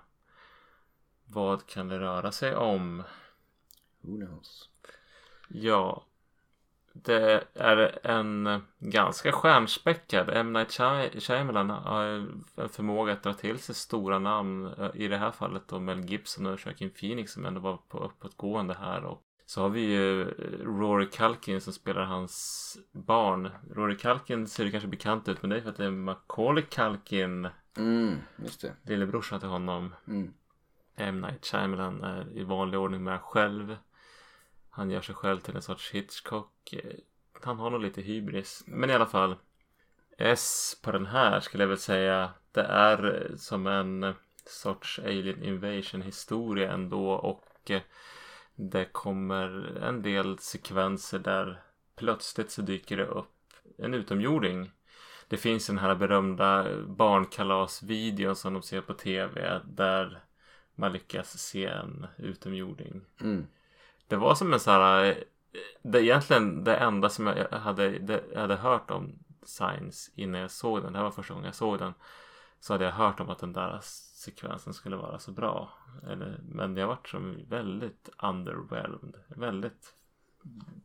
[1.24, 3.02] Vad kan det röra sig om?
[4.00, 4.68] Who knows?
[5.48, 6.05] Ja,
[7.02, 10.30] det är en ganska stjärnspäckad.
[10.30, 10.52] M.
[10.52, 14.66] Night Shy- Shyamalan har en förmåga att dra till sig stora namn.
[14.78, 17.98] eh, I det här fallet då Mel Gibson och Joaquin Phoenix som ändå var på
[17.98, 19.04] uppåtgående här.
[19.04, 20.26] Och så har vi ju eh,
[20.64, 23.50] Rory Culkin som spelar hans barn.
[23.74, 27.48] Rory Culkin ser kanske bekant ut men det är för att det är Macaulay Culkin,
[27.78, 28.72] Mm, just det.
[28.82, 29.94] lillebrorsan till honom.
[30.08, 30.32] Mm.
[30.96, 31.20] M.
[31.20, 33.76] Night Shyamalan är i vanlig ordning med själv.
[34.76, 36.72] Han gör sig själv till en sorts Hitchcock.
[36.72, 36.96] Eh,
[37.42, 38.64] han har nog lite hybris.
[38.66, 39.36] Men i alla fall.
[40.18, 42.30] S på den här skulle jag väl säga.
[42.52, 44.14] Det är eh, som en eh,
[44.46, 47.10] sorts alien invasion historia ändå.
[47.10, 47.70] Och
[48.54, 51.62] det kommer en del sekvenser där
[51.96, 54.70] plötsligt så dyker det upp en utomjording.
[55.28, 59.60] Det finns den här berömda barnkalasvideon som de ser på tv.
[59.64, 60.24] Där
[60.74, 63.04] man lyckas se en utomjording.
[63.20, 63.46] Mm.
[64.08, 65.04] Det var som en så här...
[65.04, 65.16] Eh,
[65.82, 70.40] det är egentligen det enda som jag hade, det, jag hade hört om Science innan
[70.40, 70.92] jag såg den.
[70.92, 71.94] Det här var första gången jag såg den.
[72.60, 75.72] Så hade jag hört om att den där sekvensen skulle vara så bra.
[76.06, 79.14] Eller, men jag varit som väldigt underwhelmed.
[79.28, 79.94] Väldigt...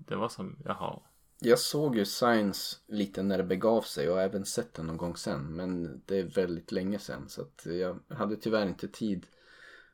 [0.08, 1.00] Det var som, jaha.
[1.40, 5.16] Jag såg ju Science lite när det begav sig och även sett den någon gång
[5.16, 5.56] sen.
[5.56, 9.28] Men det är väldigt länge sen så att jag hade tyvärr inte tid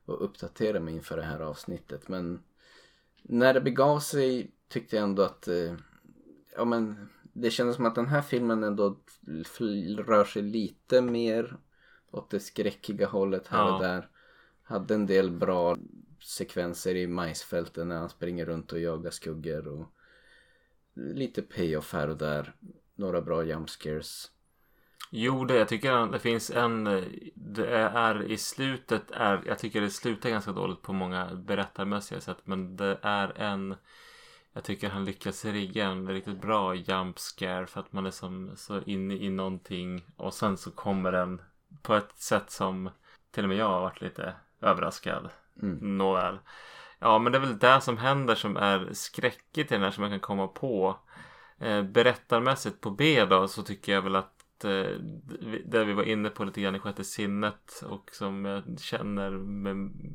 [0.06, 2.08] att uppdatera mig inför det här avsnittet.
[2.08, 2.44] Men
[3.28, 5.74] när det begav sig tyckte jag ändå att eh,
[6.56, 8.98] ja men det kändes som att den här filmen ändå
[9.98, 11.58] rör sig lite mer
[12.12, 13.76] åt det skräckiga hållet här Ja.
[13.76, 14.10] och där.
[14.64, 15.78] Hade en del bra
[16.24, 19.86] sekvenser i majsfälten när han springer runt och jagar skuggor och
[20.96, 22.56] lite payoff här och där.
[22.96, 24.32] Några bra jump scares.
[25.10, 26.84] Jo, det, jag tycker det finns en...
[27.36, 29.42] Det är i slutet är...
[29.46, 32.38] Jag tycker det slutar ganska dåligt på många berättarmässiga sätt.
[32.44, 33.76] Men det är en...
[34.54, 38.52] Jag tycker han lyckas rigga en riktigt bra jump scare för att man är som
[38.56, 41.42] så inne i någonting och sen så kommer den
[41.82, 42.90] på ett sätt som
[43.32, 45.30] till och med jag har varit lite överraskad.
[45.62, 45.98] Mm.
[45.98, 46.40] Nåväl.
[47.00, 50.04] Ja, men det är väl det som händer som är skräckigt i den här som
[50.04, 51.00] jag kan komma på.
[51.60, 54.37] Eh, berättarmässigt på B då så tycker jag väl att
[55.66, 59.72] det vi var inne på lite grann i sjätte sinnet och som jag känner med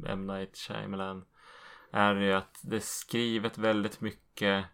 [0.07, 0.27] M.
[0.27, 1.25] Night Shyamalan
[1.93, 4.65] är ju att det är skrivet väldigt mycket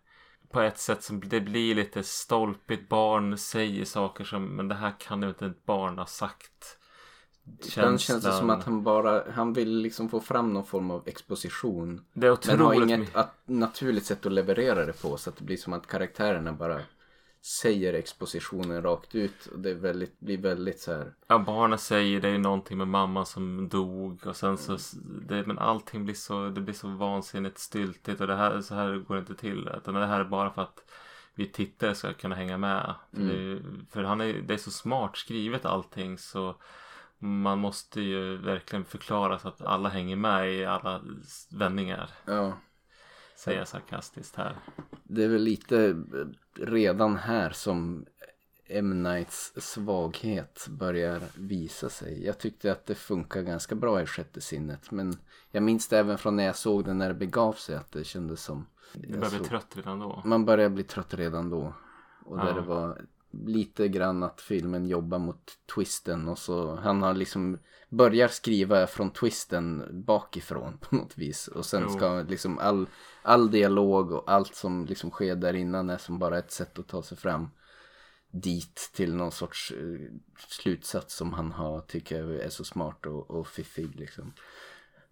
[0.50, 2.88] på ett sätt som det blir lite stolpigt.
[2.88, 6.78] Barn säger saker som men det här kan ju inte ett barn ha sagt.
[7.76, 11.08] Ibland känns det som att han bara, han vill liksom få fram någon form av
[11.08, 12.04] exposition.
[12.12, 15.36] Det är Men har otroligt inget att, naturligt sätt att leverera det på så att
[15.36, 16.80] det blir som att karaktärerna bara
[17.48, 21.12] säger expositionen rakt ut och det väldigt, blir väldigt så här.
[21.26, 24.78] Ja, barnen säger det är någonting med mamma som dog och sen så
[25.28, 28.96] det, men allting blir så det blir så vansinnigt styltigt och det här så här
[28.96, 30.90] går det inte till utan det här är bara för att
[31.34, 32.94] vi tittare ska kunna hänga med.
[33.12, 36.54] För, det, för han är, det är så smart skrivet allting så
[37.18, 41.00] man måste ju verkligen förklara så att alla hänger med i alla
[41.50, 42.10] vändningar.
[42.24, 42.52] Ja,
[43.38, 44.56] Säger jag sarkastiskt här.
[45.02, 48.06] det är väl lite eh, redan här som
[48.66, 49.02] M.
[49.02, 52.24] Nights svaghet börjar visa sig.
[52.26, 54.90] Jag tyckte att det funkar ganska bra i sjätte sinnet.
[54.90, 55.16] Men
[55.50, 58.04] jag minns det även från när jag såg det när det begav sig att det
[58.04, 58.66] kändes som...
[58.92, 60.22] Det börjar bli trött redan då.
[60.24, 61.74] Man börjar bli trött redan då.
[62.24, 62.52] Och där Ja.
[62.52, 68.28] det var lite grann att filmen jobbar mot twisten och så han har liksom börjar
[68.28, 72.86] skriva från twisten bakifrån på något vis och sen ska liksom all,
[73.22, 76.88] all dialog och allt som liksom sker där innan är som bara ett sätt att
[76.88, 77.48] ta sig fram
[78.30, 80.12] dit till någon sorts eh,
[80.48, 84.32] slutsats som han har tycker jag är så smart och, och fiffig liksom.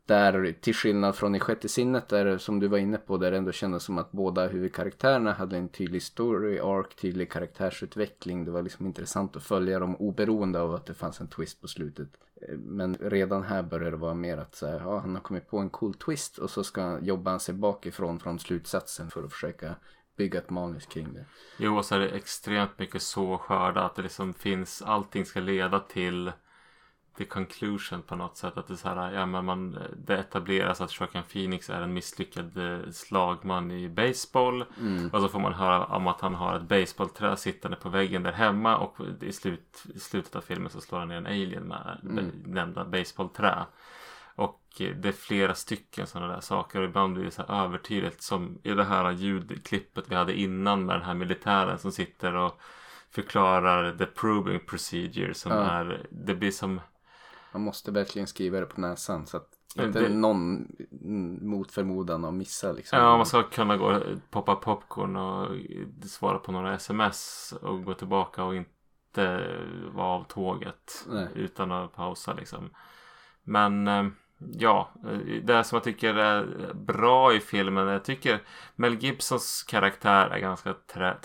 [0.07, 3.37] Där till skillnad från i sjätte sinnet där som du var inne på där det
[3.37, 8.45] ändå kändes som att båda huvudkaraktärerna hade en tydlig story arc, tydlig karaktärsutveckling.
[8.45, 11.69] Det var liksom intressant att följa dem oberoende av att det fanns en twist på
[11.69, 12.09] slutet.
[12.57, 15.59] Men redan här börjar det vara mer att så här, ja, han har kommit på
[15.59, 19.75] en cool twist och så ska jobba han sig bakifrån från slutsatsen för att försöka
[20.16, 21.25] bygga ett manus kring det.
[21.59, 25.40] Jo, och så är det extremt mycket så skörda att det liksom finns, allting ska
[25.40, 26.33] leda till
[27.19, 28.57] the conclusion på något sätt.
[28.57, 31.93] Att det är så här, ja men man, det etableras att Joaquin Phoenix är en
[31.93, 34.65] misslyckad eh, slagman i baseball.
[35.13, 38.33] Och så får man höra om att han har ett baseballträ sittande på väggen där
[38.33, 41.99] hemma och i, slut, i slutet av filmen så slår han ner en alien med
[42.03, 42.31] mm.
[42.47, 43.67] nämnda baseballträ.
[44.35, 47.65] Och eh, det är flera stycken sådana där saker och ibland blir det så här
[47.65, 52.35] övertydligt som i det här ljudklippet vi hade innan med den här militären som sitter
[52.35, 52.61] och
[53.11, 55.59] förklarar the proving procedure som Ja.
[55.59, 56.81] är, det blir som
[57.57, 60.69] Man måste verkligen skriva det på näsan så att inte det- någon
[61.40, 62.99] mot förmodan att missa liksom.
[62.99, 65.57] Ja, man ska kunna gå poppa popcorn och
[66.09, 69.57] svara på några sms och gå tillbaka och inte
[69.95, 71.29] vara av tåget Nej.
[71.35, 72.71] utan att pausa liksom.
[73.42, 74.07] Men eh,
[74.38, 74.90] ja,
[75.42, 78.42] det som jag tycker är bra i filmen, jag tycker
[78.75, 81.16] Mel Gibsons karaktär är ganska trä,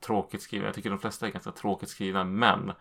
[0.00, 0.66] tråkigt skriven.
[0.66, 2.72] Jag tycker de flesta är ganska tråkigt skrivna, men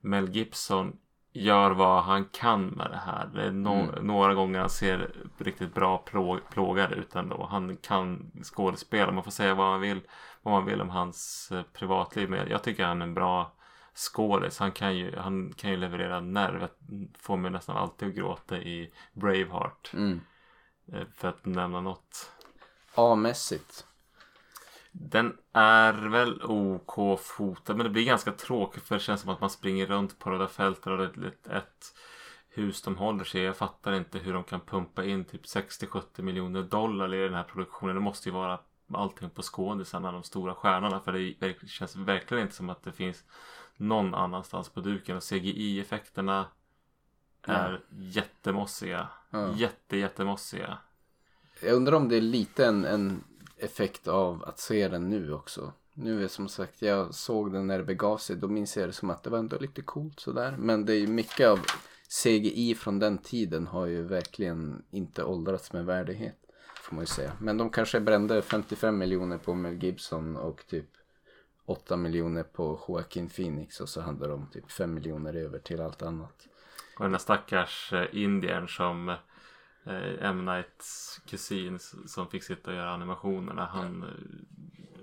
[0.00, 0.96] Mel Gibson
[1.32, 3.30] gör vad han kan med det här.
[3.34, 7.46] Det är no- några gånger han ser riktigt bra plå- plågad ut ändå.
[7.50, 9.12] Han kan skådespela.
[9.12, 10.00] Man får säga vad man vill,
[10.42, 12.30] vad man vill om hans eh, privatliv.
[12.30, 13.52] Men jag tycker han är en bra
[13.94, 14.58] skådis.
[14.58, 16.68] Han kan ju, han kan ju leverera nerv.
[17.18, 19.90] Får mig nästan alltid att gråta i Braveheart.
[19.94, 20.20] Mm.
[20.92, 22.32] eh, För att nämna något.
[22.94, 23.86] A-mässigt.
[24.92, 29.40] Den är väl OK fotad men det blir ganska tråkigt för det känns som att
[29.40, 31.94] man springer runt på röda fältet och det är ett, ett
[32.48, 33.42] hus de håller sig.
[33.42, 37.42] Jag fattar inte hur de kan pumpa in typ 60-70 miljoner dollar i den här
[37.42, 37.94] produktionen.
[37.94, 38.60] Det måste ju vara
[38.92, 41.00] allting på skådisarna, de stora stjärnorna.
[41.00, 43.24] För det känns verkligen inte som att det finns
[43.76, 45.16] någon annanstans på duken.
[45.16, 46.44] Och CGI-effekterna
[47.42, 49.08] är jättemossiga.
[49.30, 49.54] Ja.
[49.56, 50.78] Jätte, jättemossiga.
[51.62, 53.24] Jag undrar om det är lite en, en
[53.60, 55.72] effekt av att se den nu också.
[55.94, 58.36] Nu är som sagt, jag såg den när det begav sig.
[58.36, 60.56] Då minns jag det som att det var ändå lite coolt sådär.
[60.58, 61.60] Men det är ju mycket av
[62.24, 66.36] CGI från den tiden har ju verkligen inte åldrats med värdighet.
[66.82, 67.32] Får man ju säga.
[67.40, 70.86] Men de kanske brände 55 miljoner på Mel Gibson och typ
[71.66, 73.80] 8 miljoner på Joaquin Phoenix.
[73.80, 76.48] Och så hade de typ 5 miljoner över till allt annat.
[76.96, 79.16] Och den där stackars eh, indiern som eh,
[79.84, 80.44] M.
[80.44, 83.66] Nights kusin som fick sitta och göra animationerna.
[83.66, 84.08] Han eh,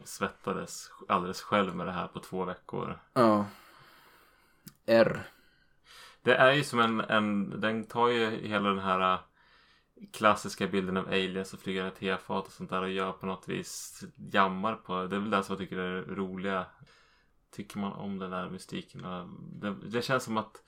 [0.04, 3.00] svettades alldeles själv med det här på två veckor.
[3.14, 3.46] Ja.
[4.86, 5.24] R.
[6.22, 9.20] Det är ju som en, en den tar ju hela den här eh,
[10.14, 14.04] klassiska bilden av aliens och flyger tefat och sånt där och gör på något vis
[14.32, 15.08] jammar på.
[15.08, 16.66] Det är väl det som jag tycker är det roliga.
[17.52, 19.02] Tycker man om den där mystiken.
[19.40, 20.64] Det, det känns som att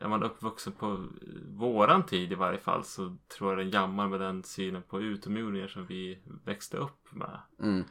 [0.00, 1.08] är man uppvuxen på
[1.48, 5.68] våran tid i varje fall så tror jag den jammar med den synen på utomjordingar
[5.68, 7.40] som vi växte upp med.
[7.62, 7.84] Mm.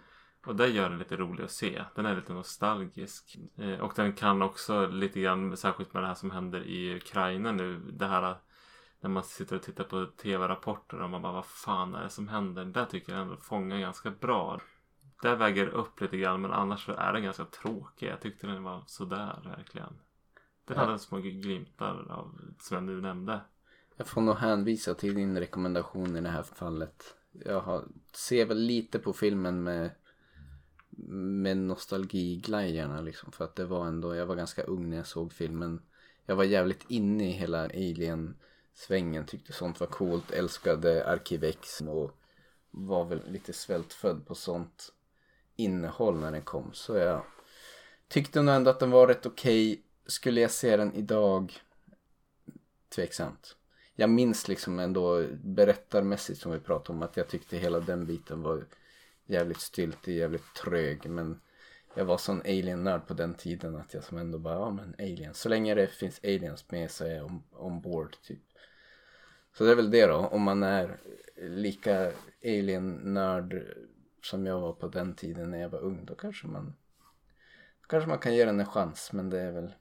[0.46, 1.84] Och det gör den lite rolig att se.
[1.96, 3.38] Den är lite nostalgisk.
[3.58, 7.52] Eh, och den kan också lite grann, särskilt med det här som händer i Ukraina
[7.52, 7.80] nu.
[7.80, 8.36] Det här
[9.04, 12.28] när man sitter och tittar på tv-rapporter och man bara vad fan är det som
[12.28, 12.66] händer?
[12.66, 14.60] Det tycker jag ändå fångar ganska bra.
[15.22, 18.08] det väger upp lite grann men annars så är den ganska tråkig.
[18.08, 20.00] Jag tyckte den var sådär verkligen.
[20.65, 23.41] Den hade små glimtar av, Sven du nu nämnde.
[23.97, 27.15] Jag får nog hänvisa till din rekommendation i det här fallet.
[27.32, 29.91] Jag har, ser väl lite på filmen med,
[31.43, 33.32] med nostalgiglajjorna liksom.
[33.32, 35.82] För att det var ändå, jag var ganska ung när jag såg filmen.
[36.26, 39.26] Jag var jävligt inne i hela Alien-svängen.
[39.26, 40.32] Tyckte sånt var coolt.
[40.32, 42.19] Älskade Arkivex och
[42.71, 44.93] var väl lite svältfödd på sånt
[45.56, 46.69] innehåll när den kom.
[46.73, 47.21] Så jag
[48.08, 49.84] tyckte nog ändå att den var rätt okej.
[50.06, 51.54] Skulle jag se den idag?
[52.96, 53.56] Tveksamt.
[53.96, 58.42] Jag minns liksom ändå berättarmässigt som vi pratade om att jag tyckte hela den biten
[58.42, 58.66] var
[59.26, 61.10] jävligt styltig, jävligt trög.
[61.10, 61.42] Men
[61.96, 65.39] jag var sån alien-nörd på den tiden att jag som ändå bara, ja men aliens.
[65.39, 68.42] Så länge det finns aliens med så är jag ombord typ.
[69.58, 70.98] Så det är väl det då, om man är
[71.38, 72.12] lika
[72.44, 73.63] alien-nörd
[74.22, 76.06] som jag var på den tiden när jag var ung.
[76.06, 76.66] Då kanske man,
[77.82, 79.13] då kanske man kan ge den en chans.
[79.13, 79.74] Men det är väl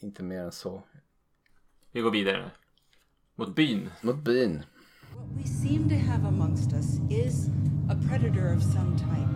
[0.00, 0.82] inte mer än så.
[1.92, 2.50] Vi går vidare.
[3.36, 3.90] Mot byn.
[4.02, 4.64] Mot byn.
[5.14, 7.48] What we seem to have amongst us is
[7.88, 9.28] a predator of some type.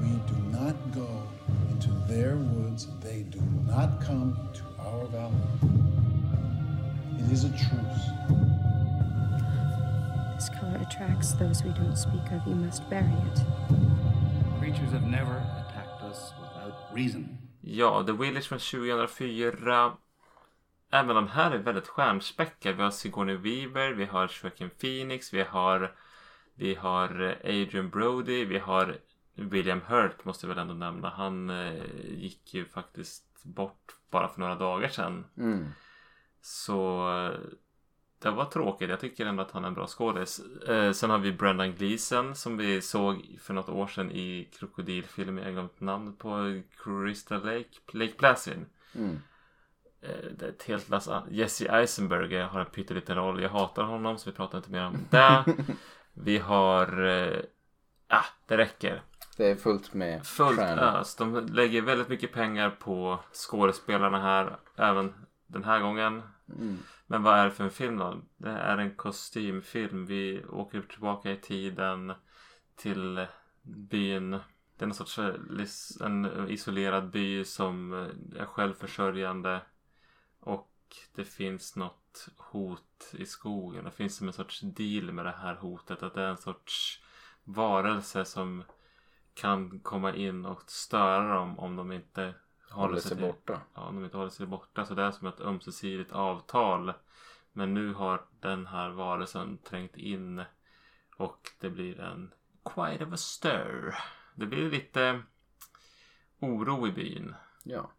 [0.00, 1.22] We do not go
[1.70, 2.88] into their woods.
[3.00, 5.36] They do not come to our valley.
[7.18, 8.04] It is a truce.
[10.34, 12.46] This color attracts those we don't speak of.
[12.46, 13.40] You must bury it.
[14.58, 17.35] Creatures have never attacked us without reason.
[17.68, 19.96] Ja, The Village från 2004.
[20.90, 22.76] Även den här är väldigt stjärnspäckad.
[22.76, 25.94] Vi har Sigourney Weaver, vi har Joaquin Phoenix, vi har,
[26.54, 28.96] vi har Adrian Brody, vi har
[29.34, 31.08] William Hurt måste jag väl ändå nämna.
[31.08, 35.24] Han eh, gick ju faktiskt bort bara för några dagar sedan.
[35.36, 35.66] Mm.
[36.40, 37.38] Så eh,
[38.30, 38.90] det var tråkigt.
[38.90, 40.40] Jag tycker ändå att han är en bra skådis.
[40.68, 45.36] Eh, sen har vi Brendan Gleeson som vi såg för något år sedan i krokodilfilmen.
[45.38, 47.68] Jag har glömt namnet på Crystal Lake.
[47.92, 48.64] Lake Placid.
[48.94, 49.18] Mm.
[50.02, 53.42] Eh, det är ett helt lass an- Jesse Eisenberg har en pytteliten roll.
[53.42, 55.44] Jag hatar honom så vi pratar inte mer om det.
[56.14, 57.06] vi har...
[57.06, 57.38] Eh,
[58.08, 59.02] ah, det räcker.
[59.36, 61.16] Det är fullt med Fullt ös.
[61.16, 64.56] De lägger väldigt mycket pengar på skådespelarna här.
[64.76, 65.14] Även
[65.46, 66.22] den här gången.
[66.48, 66.78] Mm.
[67.06, 68.22] Men vad är det för en film då?
[68.36, 70.06] Det är en kostymfilm.
[70.06, 72.12] Vi åker tillbaka i tiden
[72.76, 73.26] till
[73.62, 74.30] byn.
[74.76, 75.34] Det är någon sorts eh,
[76.00, 79.60] en isolerad by som eh, är självförsörjande.
[80.40, 80.72] Och
[81.14, 83.84] det finns något hot i skogen.
[83.84, 86.02] Det finns som en sorts deal med det här hotet.
[86.02, 87.02] Att det är en sorts
[87.44, 88.64] varelse som
[89.34, 92.34] kan komma in och störa dem om de inte
[92.76, 93.60] Håller sig till- borta.
[93.74, 94.84] Ja, de inte håller sig borta.
[94.86, 96.92] Så det är som ett ömsesidigt avtal.
[97.52, 100.44] Men nu har den här varelsen trängt in.
[101.16, 102.34] Och det blir en
[102.64, 103.94] quite of a stir.
[104.34, 105.22] Det blir lite
[106.40, 107.34] oro i byn.
[107.62, 107.90] Ja.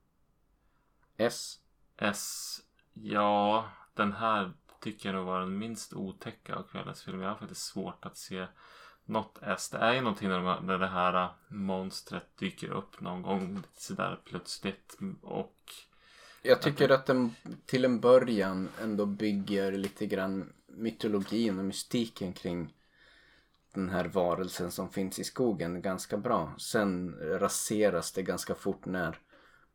[1.18, 1.60] S.
[1.98, 2.60] S.
[2.94, 7.22] Ja, den här tycker jag nog var den minst otäcka av kvällens film.
[7.22, 8.48] Jag har faktiskt svårt att se
[9.08, 9.70] något S.
[9.70, 14.20] Det är ju någonting när, de, när det här monstret dyker upp någon gång sådär
[14.26, 14.98] plötsligt.
[15.22, 15.56] Och
[16.42, 22.74] Jag tycker att den till en början ändå bygger lite grann mytologin och mystiken kring
[23.74, 26.54] den här varelsen som finns i skogen ganska bra.
[26.58, 29.18] Sen raseras det ganska fort när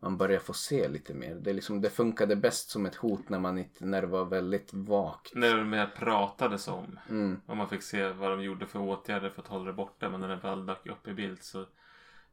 [0.02, 1.34] man börjar få se lite mer.
[1.34, 4.74] Det, liksom, det funkade bäst som ett hot när, man inte, när det var väldigt
[4.74, 5.34] vagt.
[5.34, 6.98] när det mer pratades om.
[7.08, 7.40] Mm.
[7.46, 10.10] Och man fick se vad de gjorde för åtgärder för att hålla det borta.
[10.10, 11.66] Men när det väl dök upp i bild så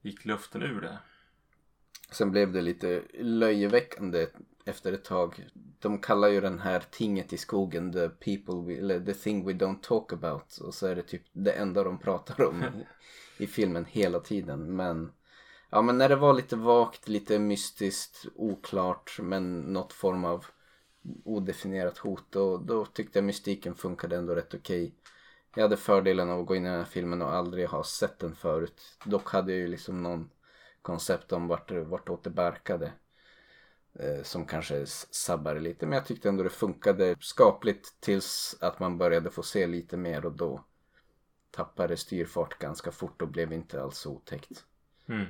[0.02, 0.98] gick luften ur det.
[2.12, 4.28] Sen blev det lite löjeväckande
[4.66, 5.48] efter ett tag.
[5.80, 9.54] De kallar ju den här tinget i skogen the people we, eller the thing we
[9.54, 10.58] don't talk about.
[10.58, 12.88] Och så är det typ det enda de pratar om i,
[13.44, 14.76] i filmen hela tiden.
[14.76, 15.12] Men
[15.70, 20.46] ja, men när det var lite vagt, lite mystiskt, oklart, men något form av
[21.24, 22.24] odefinierat hot.
[22.30, 24.96] Då, då tyckte jag mystiken funkade ändå rätt okej.
[25.56, 28.20] Jag hade fördelen av att gå in i den här filmen och aldrig ha sett
[28.20, 28.82] den förut.
[29.06, 30.30] Dock hade jag ju liksom någon
[30.82, 32.92] koncept om vart, vartåt det barkade.
[33.94, 35.86] Eh, som kanske sabbade lite.
[35.86, 40.26] Men jag tyckte ändå det funkade skapligt tills att man började få se lite mer
[40.26, 40.64] och då
[41.52, 44.66] tappade styrfart ganska fort och blev inte alls så otäckt.
[45.08, 45.26] Mm.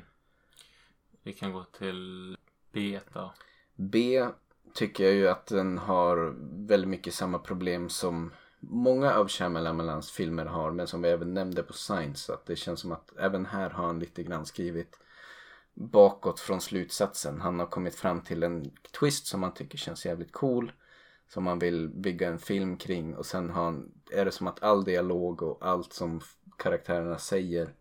[1.30, 2.38] Vi kan gå till
[2.72, 3.34] B då.
[3.76, 4.28] B
[4.74, 6.36] tycker jag ju att den har
[6.68, 11.64] väldigt mycket samma problem som många av Shyamalan's filmer har men som vi även nämnde
[11.64, 12.26] på Science.
[12.26, 15.00] Så att det känns som att även här har han lite grann skrivit
[15.74, 17.42] bakåt från slutsatsen.
[17.42, 20.72] Han har kommit fram till en twist som han tycker känns jävligt cool.
[21.28, 24.64] Som han vill bygga en film kring och sen har han, är det som att
[24.64, 26.22] all dialog och allt som
[26.58, 27.74] karaktärerna säger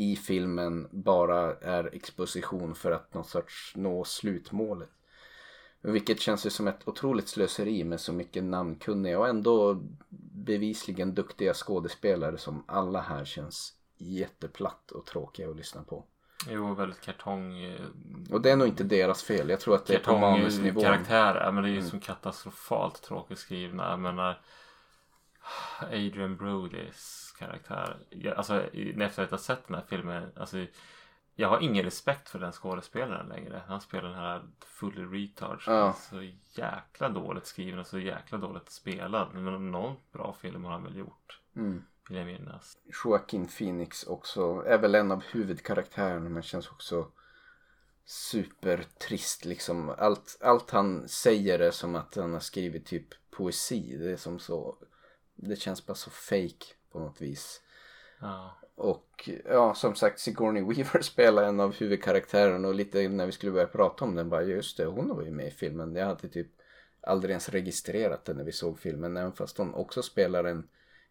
[0.00, 4.90] i filmen bara är exposition för att någon sorts nå slutmålet.
[5.80, 9.82] Vilket känns ju som ett otroligt slöseri med så mycket namnkunniga och ändå
[10.34, 16.04] bevisligen duktiga skådespelare som alla här känns jätteplatt och tråkiga att lyssna på.
[16.48, 17.62] Jo, väldigt kartong...
[17.64, 17.80] eh,
[18.30, 19.48] Och det är nog inte deras fel.
[19.48, 20.82] Jag tror att det är på manusnivån.
[20.82, 21.52] karaktärer.
[21.52, 21.90] Men det är ju Mm.
[21.90, 23.90] som katastrofalt tråkigt skrivna.
[23.90, 24.40] Jag menar
[25.80, 27.96] Adrian Brodys karaktär.
[28.10, 28.62] Jag, alltså
[29.00, 30.32] efter att ha sett den här filmen.
[30.36, 30.66] Alltså,
[31.34, 33.62] jag har ingen respekt för den skådespelaren längre.
[33.66, 35.64] Han spelar den här fully retard.
[35.64, 35.88] som Ja.
[35.88, 39.28] är Så jäkla dåligt skriven och så jäkla dåligt spelad.
[39.34, 41.40] Men någon bra film har han väl gjort.
[41.56, 41.84] Mm.
[42.08, 42.78] Vill jag minnas.
[43.04, 47.10] Joaquin Phoenix också är väl en av huvudkaraktärerna men känns också
[48.04, 49.94] supertrist liksom.
[49.98, 53.96] Allt, allt han säger är som att han har skrivit typ poesi.
[53.96, 54.76] Det är som så,
[55.34, 57.60] det känns bara så fake på något vis.
[58.20, 58.56] Ja.
[58.74, 63.52] Och ja, som sagt Sigourney Weaver spelar en av huvudkaraktärerna och lite när vi skulle
[63.52, 65.96] börja prata om den bara just det, hon var ju med i filmen.
[65.96, 66.48] Jag hade typ
[67.00, 70.68] aldrig ens registrerat det när vi såg filmen även fast hon också spelar en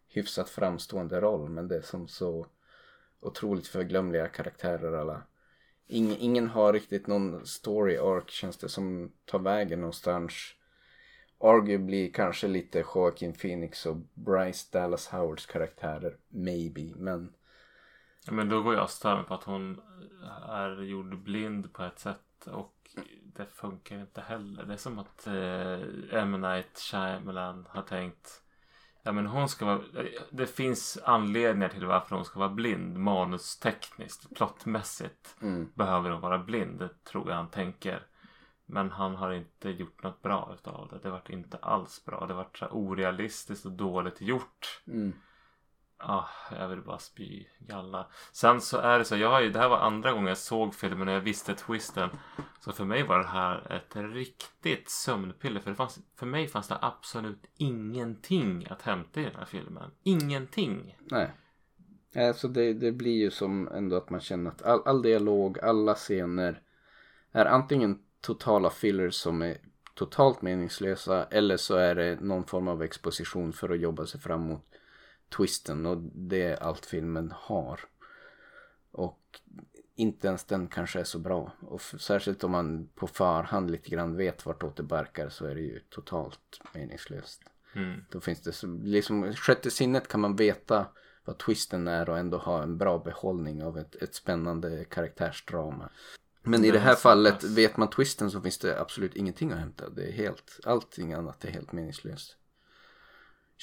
[0.08, 2.46] hyfsat framstående roll men det är som så
[3.20, 5.22] otroligt förglömliga karaktärer alla.
[5.86, 10.32] Ingen, ingen har riktigt någon story arc känns det som tar vägen någonstans.
[11.40, 16.16] Arguably kanske lite Joaquin Phoenix och Bryce Dallas Howards karaktärer.
[16.28, 16.92] Maybe.
[16.96, 17.32] Men
[18.26, 19.80] Ja, Men då går jag stör på att hon
[20.48, 22.74] är gjord blind på ett sätt och
[23.22, 24.64] det funkar inte heller.
[24.64, 26.40] Det är som att eh, M.
[26.40, 28.42] Night Shyamalan har tänkt
[29.02, 29.80] Ja men hon ska vara
[30.30, 35.72] Det finns anledningar till varför hon ska vara blind manustekniskt, plottmässigt Mm.
[35.74, 36.88] behöver hon vara blind.
[37.04, 38.06] Tror jag han tänker.
[38.72, 40.98] Men han har inte gjort något bra utav det.
[41.02, 42.26] Det vart inte alls bra.
[42.26, 44.82] Det vart så orealistiskt och dåligt gjort.
[44.86, 45.12] mm.
[46.02, 48.06] Ah, jag vill bara spy galla.
[48.32, 50.74] Sen så är det så, jag har ju, det här var andra gången jag såg
[50.74, 52.10] filmen och jag visste twisten.
[52.60, 55.60] Så för mig var det här ett riktigt sömnpiller.
[55.60, 59.90] För, det fanns, för mig fanns det absolut ingenting att hämta i den här filmen.
[60.02, 60.96] Ingenting.
[60.98, 61.30] Nej.
[62.16, 65.94] Alltså det, det blir ju som ändå att man känner att all, all dialog, alla
[65.94, 66.62] scener
[67.32, 69.58] är antingen totala fillers som är
[69.94, 74.40] totalt meningslösa eller så är det någon form av exposition för att jobba sig fram
[74.40, 74.64] mot
[75.36, 77.80] twisten och det är allt filmen har.
[78.92, 79.40] Och
[79.94, 81.52] inte ens den kanske är så bra.
[81.60, 85.60] Och särskilt om man på förhand lite grann vet vartåt det barkar så är det
[85.60, 87.42] ju totalt meningslöst.
[87.74, 88.04] Mm.
[88.10, 90.86] Då finns det liksom sjätte sinnet kan man veta
[91.24, 95.90] vad twisten är och ändå ha en bra behållning av ett, ett spännande karaktärsdrama.
[96.42, 99.90] Men i Det här fallet, vet man twisten så finns det absolut ingenting att hämta.
[99.90, 102.36] Det är helt, allting annat är helt meningslöst.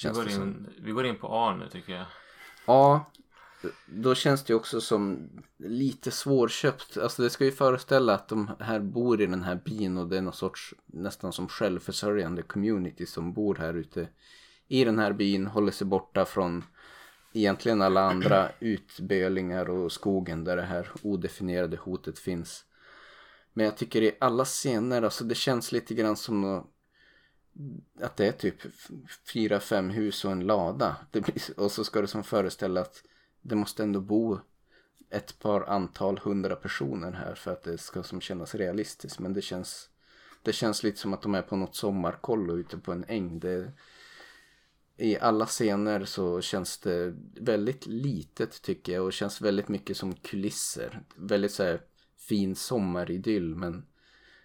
[0.04, 2.06] Vi går, in, vi går in på A nu tycker jag.
[2.66, 3.10] Ja,
[3.86, 6.96] då känns det också som lite svårköpt.
[6.96, 10.16] Alltså det ska ju föreställa att de här bor i den här byn och det
[10.16, 14.08] är någon sorts nästan som självförsörjande community som bor här ute
[14.68, 16.64] i den här byn, håller sig borta från
[17.32, 22.64] egentligen alla andra utbölingar och skogen där det här odefinierade hotet finns.
[23.58, 26.66] Men jag tycker i alla scener, alltså det känns lite grann som
[28.00, 28.54] att det är typ
[29.32, 30.96] fyra, fem hus och en lada.
[31.10, 33.02] Det blir, och så ska det som föreställa att
[33.42, 34.38] det måste ändå bo
[35.10, 39.18] ett par antal hundra personer här för att det ska som kännas realistiskt.
[39.18, 39.88] Men det känns,
[40.42, 43.38] det känns lite som att de är på något sommarkollo ute på en äng.
[43.38, 43.72] Det,
[44.96, 50.14] I alla scener så känns det väldigt litet tycker jag och känns väldigt mycket som
[50.14, 51.02] kulisser.
[51.16, 51.80] Väldigt så här
[52.18, 53.86] fin sommaridyll men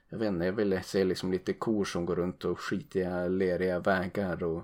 [0.10, 3.80] jag vet inte, jag ville se liksom lite kor som går runt och skitiga leriga
[3.80, 4.64] vägar och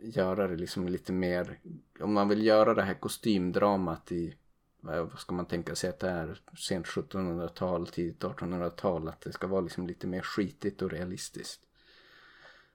[0.00, 1.58] göra det liksom lite mer,
[2.00, 4.36] om man vill göra det här kostymdramat i,
[4.80, 9.46] vad ska man tänka sig att det är, sent 1700-tal, tidigt 1800-tal, att det ska
[9.46, 11.60] vara liksom lite mer skitigt och realistiskt.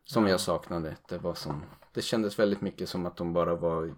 [0.03, 0.29] Som Ja.
[0.29, 3.95] jag saknade, det var som, det kändes väldigt mycket som att de bara var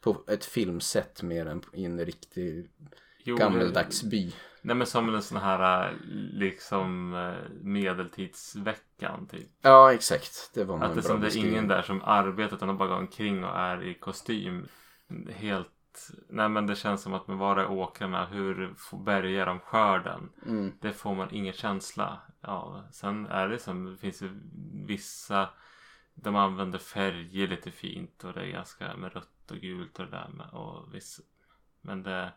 [0.00, 2.70] på ett filmset mer än i en riktig
[3.24, 4.32] Jo, gammeldags by.
[4.62, 5.96] Nej men som en sån här äh,
[6.32, 9.50] liksom äh, medeltidsveckan typ.
[9.60, 10.50] Ja, exakt.
[10.54, 12.96] Det var Att det som det är ingen där som arbetar utan de bara går
[12.96, 14.66] omkring och är i kostym.
[15.30, 15.68] Helt
[16.28, 20.28] Nej men det känns som att med var är åkrarna, hur bärgar de skörden?
[20.46, 20.72] Mm.
[20.80, 22.82] Det får man ingen känsla av.
[22.90, 24.30] Sen är det som, det finns ju
[24.86, 25.48] vissa
[26.14, 30.10] De använder färger lite fint och det är ganska med rött och gult och det
[30.10, 31.20] där med och viss,
[31.80, 32.32] Men det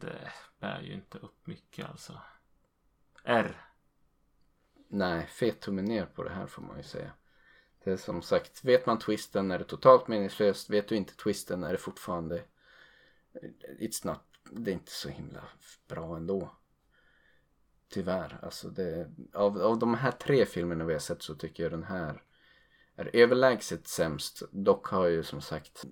[0.00, 2.20] det bär ju inte upp mycket alltså.
[3.24, 3.60] R.
[4.88, 7.12] Nej, fet tumme ner på det här får man ju säga.
[7.84, 10.70] Det är som sagt, vet man twisten är det totalt meningslöst.
[10.70, 12.44] Vet du inte twisten är det fortfarande
[13.78, 14.20] It's not,
[14.50, 15.44] det är inte så himla
[15.88, 16.56] bra ändå.
[17.88, 21.72] Tyvärr, alltså det, av, av de här tre filmerna vi har sett så tycker jag
[21.72, 22.22] den här
[22.96, 24.42] är överlägset sämst.
[24.50, 25.84] Dock har jag ju som sagt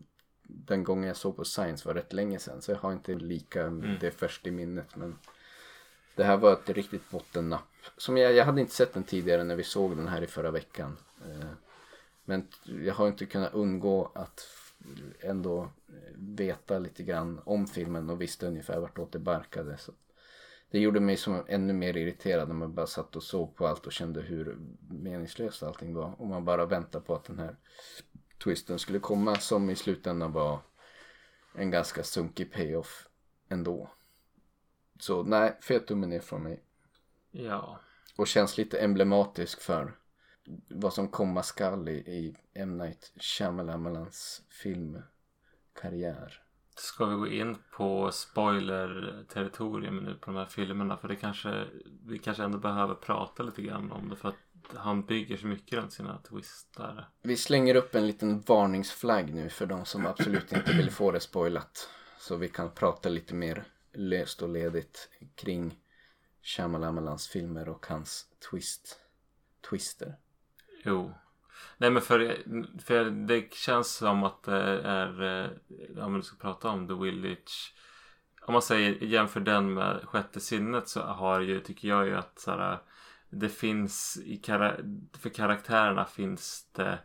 [0.47, 3.71] den gången jag såg på Science var rätt länge sedan så jag har inte lika
[4.01, 5.19] det först i minnet men
[6.17, 7.69] det här var ett riktigt bottennapp.
[7.97, 10.51] Som jag, jag hade inte sett den tidigare när vi såg den här i förra
[10.51, 10.97] veckan.
[11.25, 11.49] Eh,
[12.25, 12.49] Men
[12.85, 14.47] jag har inte kunnat undgå att
[15.21, 15.71] ändå
[16.15, 19.79] veta lite grann om filmen och visste ungefär vartåt det barkade.
[19.79, 19.93] Så
[20.71, 23.87] det gjorde mig som ännu mer irriterad när man bara satt och såg på allt
[23.87, 24.59] och kände hur
[24.91, 26.15] meningslöst allting var.
[26.21, 27.57] Och man bara väntade på att den här
[28.45, 30.61] twisten skulle komma som i slutändan var
[31.55, 33.09] en ganska sunkig payoff
[33.49, 33.91] ändå.
[35.01, 36.63] Så nej, fet tumme ner från mig.
[37.31, 37.81] Ja.
[38.17, 39.97] Och känns lite emblematisk för
[40.69, 42.79] vad som komma skall i, i M.
[42.79, 46.41] Night Shyamalans filmkarriär.
[46.77, 50.97] Ska vi gå in på spoiler-territorium nu på de här filmerna?
[50.97, 51.67] För det kanske,
[52.07, 54.17] vi kanske ändå behöver prata lite grann om det.
[54.17, 54.44] För att
[54.75, 57.09] han bygger så mycket runt sina twistar.
[57.23, 61.21] Vi slänger upp en liten varningsflagg nu för de som absolut inte vill få det
[61.21, 61.89] spoilat.
[62.19, 65.79] Så vi kan prata lite mer löst och ledigt kring
[66.43, 69.01] Shyamalanans filmer och hans twist,
[69.71, 70.17] twister.
[70.85, 71.15] Jo.
[71.77, 72.39] Nej men för,
[72.85, 77.75] för det känns som att det är, eh, om du ska prata om The Village.
[78.47, 82.39] Om man säger jämför den med Sjätte sinnet så har ju, tycker jag ju att
[82.39, 82.79] så här,
[83.35, 84.77] det finns i kara-
[85.19, 86.99] för karaktärerna finns det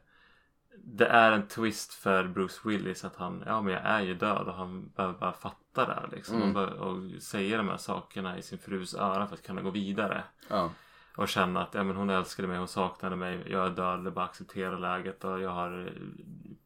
[0.84, 4.48] det är en twist för Bruce Willis att han, ja men jag är ju död
[4.48, 6.42] och han behöver bara fatta det liksom.
[6.42, 6.56] Mm.
[6.56, 10.24] Och säga de här sakerna i sin frus öra för att kunna gå vidare.
[10.50, 10.72] Ja.
[11.18, 14.12] Och känna att ja, men hon älskade mig, hon saknade mig, jag är död, det
[14.12, 15.94] bara acceptera läget och jag har eh,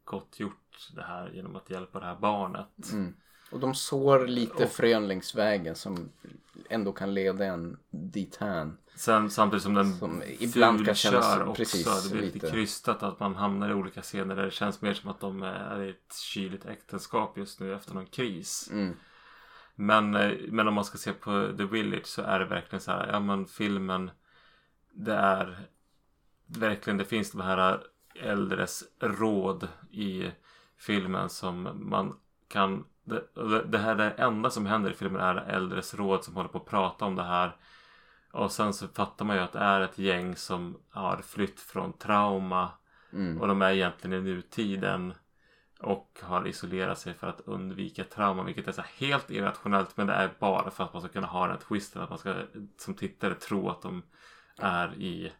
[0.04, 2.92] gott gjort det här genom att hjälpa det här barnet.
[2.92, 3.14] Mm.
[3.52, 6.08] Och de sår lite Och- frön längs vägen som
[6.68, 8.78] ändå kan leda en dithän.
[8.96, 11.54] Sen samtidigt som den Som ibland kan kännas- också.
[11.54, 14.94] precis, det blir lite krystat att man hamnar i olika scener där det känns mer
[14.94, 18.68] som att de är i ett kyligt äktenskap just nu efter någon kris.
[18.72, 18.96] Mm.
[19.74, 22.90] Men, eh, men om man ska se på The Village så är det verkligen så
[22.90, 24.10] här, ja men filmen
[24.92, 25.58] det är
[26.46, 27.82] verkligen, det finns de här
[28.14, 30.30] äldres råd i
[30.78, 32.16] filmen som man
[32.48, 33.24] kan det
[33.66, 36.66] det här det enda som händer i filmen är äldres råd som håller på att
[36.66, 37.56] prata om det här
[38.34, 41.92] och sen så fattar man ju att det är ett gäng som har flytt från
[41.92, 42.70] trauma
[43.12, 43.40] Mm.
[43.40, 45.14] och de är egentligen i nutiden
[45.80, 50.12] och har isolerat sig för att undvika trauma vilket är så helt irrationellt men det
[50.12, 52.34] är bara för att man ska kunna ha den twisten att man ska
[52.76, 54.02] som tittare tro att de
[54.58, 55.32] är i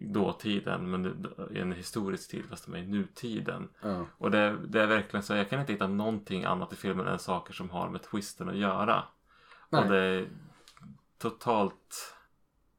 [0.00, 3.68] dåtiden men i en historisk tid fast de är i nutiden.
[3.82, 4.06] Ja.
[4.18, 7.18] Och det, det är verkligen så jag kan inte hitta någonting annat i filmen än
[7.18, 9.04] saker som har med twisten att göra.
[9.70, 9.82] Nej.
[9.82, 10.26] Och det
[11.22, 12.14] totalt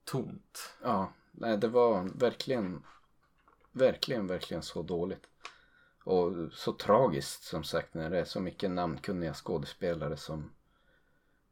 [0.04, 0.74] tomt.
[0.82, 2.84] Ja, nej det var verkligen,
[3.72, 5.28] verkligen, verkligen så dåligt.
[6.04, 10.52] Och så tragiskt som sagt när det är så mycket namnkunniga skådespelare som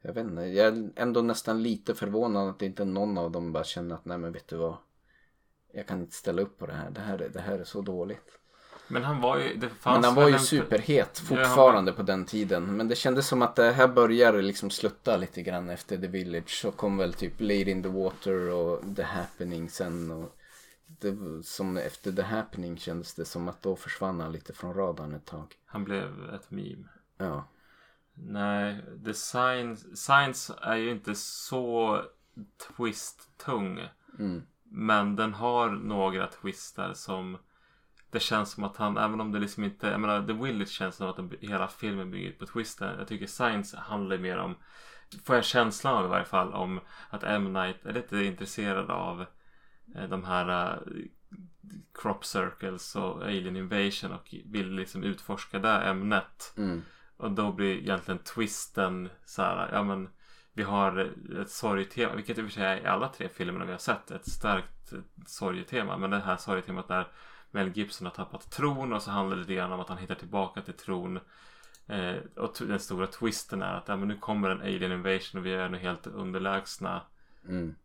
[0.01, 3.63] jag vet inte, jag är ändå nästan lite förvånad att inte någon av dem bara
[3.63, 4.77] känner att nej men vet du vad
[5.71, 7.81] jag kan inte ställa upp på det här, det här, är- det här är så
[7.81, 8.39] dåligt.
[8.91, 9.55] Men han var ju...
[9.55, 12.77] Det fanns Men han var ju en- superhet Ja, fortfarande på den tiden.
[12.77, 16.49] Men det kändes som att det här började liksom slutta lite grann efter The Village.
[16.61, 20.11] Så kom väl typ Lady in the Water och The Happening sen.
[20.11, 20.37] Och
[20.87, 25.13] det, som efter The Happening kändes det som att då försvann han lite från radarn
[25.13, 25.53] ett tag.
[25.65, 26.87] Han blev ett meme.
[27.17, 27.47] Ja.
[28.13, 32.01] Nej, The Science, Science är ju inte så
[32.77, 33.79] twist-tung.
[34.19, 34.43] Mm.
[34.63, 37.37] Men den har några twister som
[38.11, 40.95] det känns som att han, även om det liksom inte, jag menar The Village känns
[40.95, 42.99] som att den, hela filmen bygger på twisten.
[42.99, 44.55] Jag tycker Science handlar mer om,
[45.25, 47.53] får jag känslan av i varje fall, om att M.
[47.53, 49.25] Night är lite intresserad av
[49.95, 51.05] eh, de här eh,
[51.93, 56.53] crop circles och alien invasion och vill liksom utforska det ämnet.
[56.57, 56.81] Mm.
[57.17, 60.09] Och då blir egentligen twisten så här, ja men
[60.53, 63.71] vi har ett sorgetema, vilket i och för sig är i alla tre filmerna vi
[63.71, 65.97] har sett, ett starkt eh, sorgetema.
[65.97, 67.07] Men det här sorgetemat där
[67.51, 70.61] Mel Gibson har tappat tron och så handlar det grann om att han hittar tillbaka
[70.61, 71.19] till tron.
[71.87, 75.45] Eh, och den stora twisten är att ja, men nu kommer en alien invasion och
[75.45, 77.01] vi är nu helt underlägsna.
[77.47, 77.75] Mm.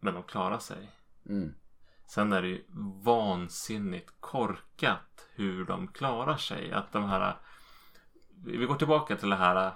[0.00, 0.90] Men de klarar sig.
[1.26, 1.54] Mm.
[2.06, 2.64] Sen är det ju
[3.02, 6.72] vansinnigt korkat hur de klarar sig.
[6.72, 7.36] Att de här...
[8.44, 9.72] Vi går tillbaka till det här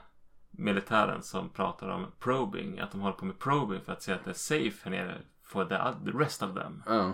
[0.50, 2.78] militären som pratar om probing.
[2.78, 5.18] Att de håller på med probing för att se att det är safe här nere
[5.42, 6.82] for the, rest of them.
[6.86, 7.12] Ja.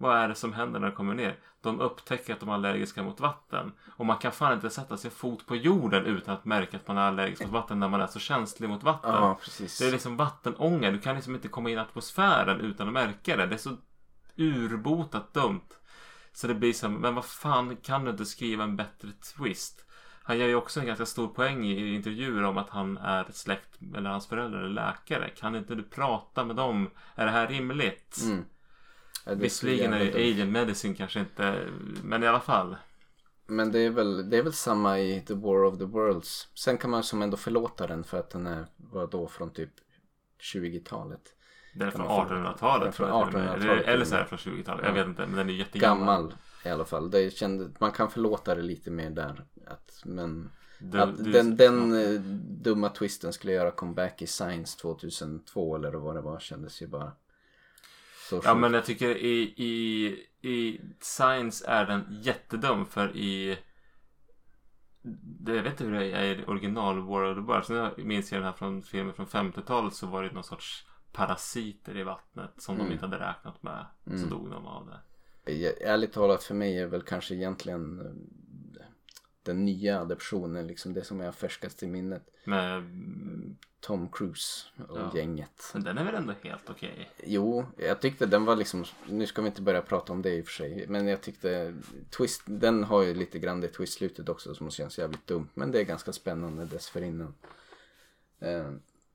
[0.00, 1.38] Vad är det som händer när de kommer ner?
[1.60, 3.72] De upptäcker att de är allergiska mot vatten.
[3.96, 6.98] Och man kan fan inte sätta sig fot på jorden utan att märka att man
[6.98, 9.14] är allergisk mot vatten när man är så känslig mot vatten.
[9.14, 9.38] Ja.
[9.58, 10.90] Det är liksom vattenånga.
[10.90, 13.46] Du kan liksom inte komma in i atmosfären utan att märka det.
[13.46, 13.76] Det är så
[14.36, 15.68] urbotat dumt.
[16.32, 19.84] Så det blir som, men vad fan kan du inte skriva en bättre twist?
[20.22, 23.78] Han gör ju också en ganska stor poäng i intervjuer om att han är släkt,
[23.96, 25.28] eller hans föräldrar är läkare.
[25.28, 26.90] Kan inte du prata med dem?
[27.14, 28.18] Är det här rimligt?
[28.24, 28.44] Mm.
[28.44, 31.66] Ja, det är så Visserligen är ju alien medicine kanske inte,
[32.02, 32.76] men i alla fall.
[33.46, 36.48] Men det är, väl, det är väl samma i The War of the Worlds.
[36.54, 39.70] Sen kan man som ändå förlåta den för att den är, var då från typ
[40.54, 41.20] 20-talet.
[41.74, 42.94] Den är från man få- Den är 1800-talet.
[42.94, 43.50] från tror jag till och med.
[43.58, 44.80] 1800-talet Eller- så är det från 20-talet.
[44.84, 44.88] Ja.
[44.88, 45.98] Jag vet inte, men den är jättegammal.
[46.06, 47.10] Gammal i alla fall.
[47.10, 49.44] Det kände, man kan förlåta det lite mer där.
[49.66, 52.20] Att, men Du- att du- den, den eh,
[52.62, 57.12] dumma twisten skulle göra comeback i Science 2002 eller vad det var kändes ju bara
[58.30, 58.60] så Ja sjukt.
[58.60, 60.06] men jag tycker i, i,
[60.50, 63.58] i Science är den jättedum för i
[65.22, 67.96] det, jag vet inte hur det är i original War of the Birds.
[67.96, 71.96] Nu minns jag den här från filmen från 50-talet så var det någon sorts parasiter
[71.96, 72.86] i vattnet som Mm.
[72.86, 73.86] de inte hade räknat med.
[74.04, 74.30] Så Mm.
[74.30, 75.00] dog de av det.
[75.86, 78.12] Ärligt talat för mig är väl kanske egentligen eh,
[79.50, 82.22] den nya adaptionen, liksom det som är färskast i minnet.
[82.44, 82.82] Med
[83.80, 85.12] Tom Cruise och Ja.
[85.14, 85.70] gänget.
[85.74, 87.10] Men den är väl ändå helt okej?
[87.24, 90.42] Jo, jag tyckte den var liksom, nu ska vi inte börja prata om det i
[90.42, 91.74] och för sig, men jag tyckte
[92.10, 95.80] Twist, den har ju lite grann det twist-slutet också som känns jävligt dumt, men det
[95.80, 97.34] är ganska spännande dessförinnan.
[98.40, 98.70] Eh,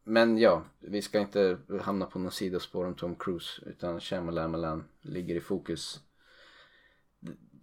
[0.08, 5.36] Men ja, vi ska inte hamna på någon sidospår om Tom Cruise, utan Shyamalan ligger
[5.36, 6.00] i fokus.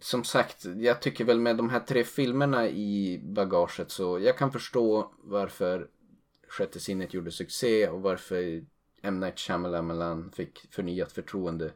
[0.02, 4.52] Som sagt, jag tycker väl med de här tre filmerna i bagaget så jag kan
[4.52, 5.88] förstå varför
[6.48, 8.64] Sjätte sinnet gjorde succé och varför
[9.02, 9.20] M.
[9.20, 11.72] Night Shyamalan fick förnyat förtroende.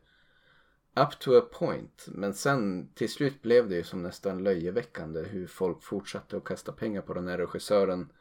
[0.94, 2.06] Up to a point.
[2.08, 6.72] Men sen till slut blev det ju som nästan löjeväckande hur folk fortsatte att kasta
[6.72, 8.12] pengar på den här regissören.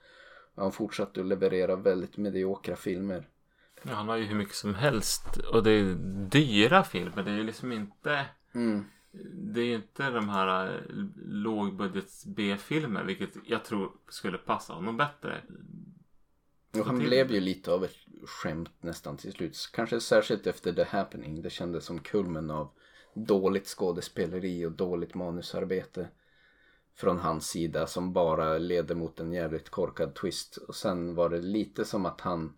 [0.56, 3.28] Han fortsatte att leverera väldigt mediokra filmer.
[3.84, 5.38] Ja, han har ju hur mycket som helst.
[5.54, 5.96] Och det är
[6.30, 7.24] dyra filmer.
[7.24, 8.26] Det är ju liksom inte...
[8.56, 8.86] Mm.
[9.34, 10.82] Det är ju inte de här eh,
[11.26, 13.04] lågbudgets B-filmer.
[13.04, 15.42] Vilket jag tror skulle passa honom bättre.
[16.80, 17.96] Och han till- blev ju lite av ett
[18.26, 19.70] skämt nästan till slut.
[19.74, 21.42] Kanske särskilt efter The Happening.
[21.42, 22.72] Det kändes som kulmen av
[23.14, 26.08] dåligt skådespeleri och dåligt manusarbete.
[26.96, 30.58] Från hans sida som bara leder mot en jävligt korkad twist.
[30.58, 32.58] Och sen var det lite som att han...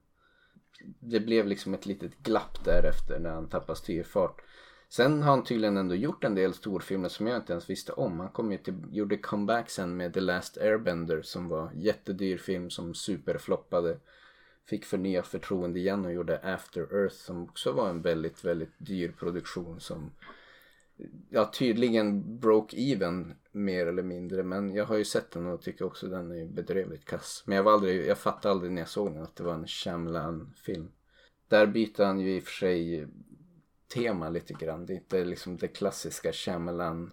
[0.99, 4.41] Det blev liksom ett litet glapp därefter när han tappade styrfart.
[4.90, 8.20] Sen har han tydligen ändå gjort en del storfilmer som jag inte ens visste om.
[8.20, 12.70] Han kom ju till, gjorde comeback sen med The Last Airbender som var jättedyr film
[12.70, 14.00] som superfloppade.
[14.66, 19.12] Fick förnyat förtroende igen och gjorde After Earth som också var en väldigt, väldigt dyr
[19.12, 20.12] produktion som
[21.30, 24.44] ja, tydligen broke even mer eller mindre.
[24.44, 27.44] Men jag har ju sett den och tycker också den är bedrövligt kass.
[27.46, 29.68] Men jag var aldrig, jag fattade aldrig när jag såg den att det var en
[29.68, 30.92] Shyamalan-film.
[31.48, 33.08] Där byter han ju i och för sig
[33.88, 34.86] tema lite grann.
[34.86, 37.12] Det är inte liksom det klassiska Shyamalan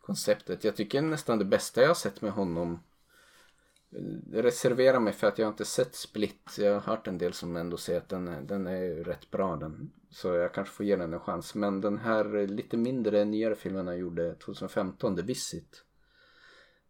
[0.00, 0.64] konceptet.
[0.64, 5.26] Jag tycker nästan det bästa jag har sett med honom eh, reservera reserverar mig för
[5.26, 6.56] att jag inte sett Split.
[6.58, 9.56] Jag har hört en del som ändå säger att den är, den är rätt bra
[9.56, 9.92] den.
[10.10, 11.54] Så jag kanske får ge den en chans.
[11.54, 15.84] Men den här eh, lite mindre nyare filmen han gjorde 2015, The Visit.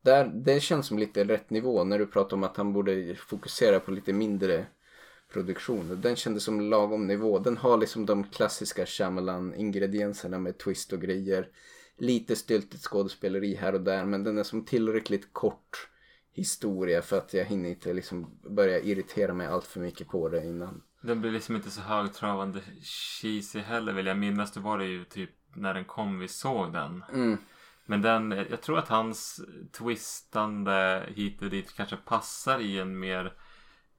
[0.03, 3.81] Där, det känns som lite rätt nivå när du pratar om att han borde fokusera
[3.81, 4.67] på lite mindre
[5.33, 6.01] produktion.
[6.01, 7.39] Den kändes som lagom nivå.
[7.39, 11.49] Den har liksom de klassiska Shyamalan-ingredienserna med twist och grejer.
[11.99, 15.89] Lite styltigt skådespeleri här och där men den är som tillräckligt kort
[16.33, 20.45] historia för att jag hinner inte liksom börja irritera mig allt för mycket på det
[20.45, 20.83] innan.
[21.03, 24.53] Den blir liksom inte så högtravande cheesy heller vill jag minnas.
[24.53, 27.05] Det var det ju typ när den kom vi såg den.
[27.13, 27.39] Mm.
[27.87, 29.41] Men den, jag tror att hans
[29.79, 33.33] twistande hit och dit kanske passar i en mer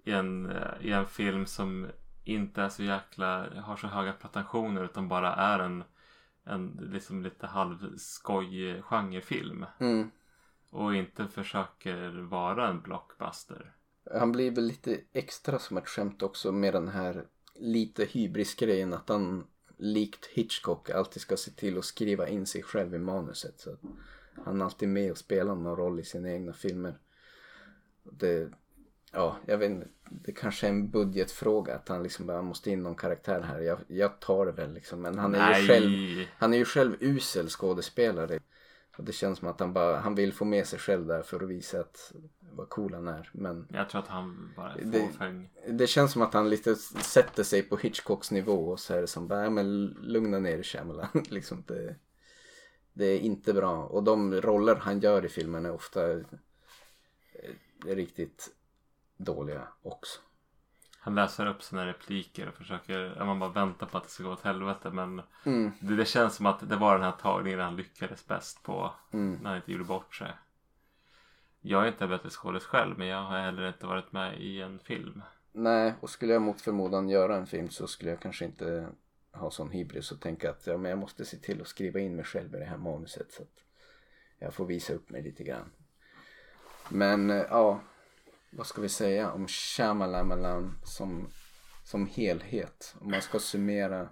[0.04, 1.88] i en, i en film som
[2.24, 5.84] inte är så jäkla, har så höga pretensioner utan bara är en,
[6.44, 9.66] en liksom lite halvskoj genrefilm.
[9.80, 10.12] Mm.
[10.70, 13.74] Och inte försöker vara en blockbuster.
[14.14, 17.26] Han blir väl lite extra som ett skämt också med den här
[17.56, 19.48] lite hybris-grejen att han
[19.78, 23.60] likt Hitchcock alltid ska se till att skriva in sig själv i manuset.
[23.60, 23.80] Så att
[24.46, 27.00] han är alltid med och spelar någon roll i sina egna filmer.
[28.04, 28.52] Det,
[29.12, 32.84] ja, jag vet inte, det kanske är en budgetfråga att han liksom bara måste in
[32.84, 33.60] någon karaktär här.
[33.60, 35.02] Jag, jag tar det väl liksom.
[35.02, 35.62] Men han är, Nej.
[35.62, 38.40] ju själv, han är ju själv usel skådespelare.
[38.98, 41.44] Och det känns som att han bara, han vill få med sig själv där för
[41.44, 42.12] att visa att
[42.54, 43.30] vad cool han är.
[43.34, 45.50] Men Jag tror att han bara är Det- fåfäng.
[45.68, 49.08] det känns som att han lite sätter sig på Hitchcocks nivå och så är det
[49.08, 51.08] som bara, men lugna ner dig Shyamalan.
[51.30, 51.96] liksom det,
[52.94, 53.84] det är inte bra.
[53.84, 56.20] Och de roller han gör i filmen är ofta eh,
[57.86, 58.50] riktigt
[59.24, 60.20] dåliga också.
[61.00, 64.32] Han läser upp sina repliker och försöker, man bara väntar på att det ska gå
[64.32, 65.72] åt helvete men Mm.
[65.80, 69.40] det, det känns som att det var den här tagningen han lyckades bäst på Mm.
[69.42, 70.32] när han inte gjorde bort sig.
[71.62, 74.80] Jag är inte bättre skådis själv men jag har heller inte varit med i en
[74.80, 75.22] film.
[75.52, 78.90] Nej, och skulle jag mot förmodan göra en film så skulle jag kanske inte
[79.32, 82.16] ha sån hybris och tänka att ja, men jag måste se till att skriva in
[82.16, 83.64] mig själv i det här manuset så att
[84.40, 85.72] jag får visa upp mig lite grann.
[86.90, 87.80] Men eh, ja,
[88.52, 91.28] vad ska vi säga om Shamalamalam som,
[91.84, 92.96] som helhet?
[93.00, 94.10] Om man ska summera.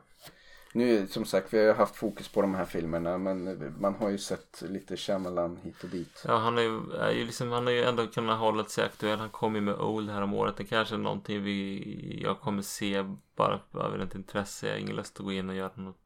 [0.74, 4.10] Nu som sagt, vi har ju haft fokus på de här filmerna men man har
[4.10, 6.24] ju sett lite Shyamalan hit och dit.
[6.28, 9.20] Ja, han, har ju, är ju liksom, han har ju ändå kunnat hålla sig aktuell.
[9.20, 10.58] Han kom ju med Old här om året.
[10.58, 13.04] Det kanske är någonting vi, jag kommer se
[13.36, 14.68] bara av rent intresse.
[14.68, 15.98] Jag har ingen lust att gå in och göra något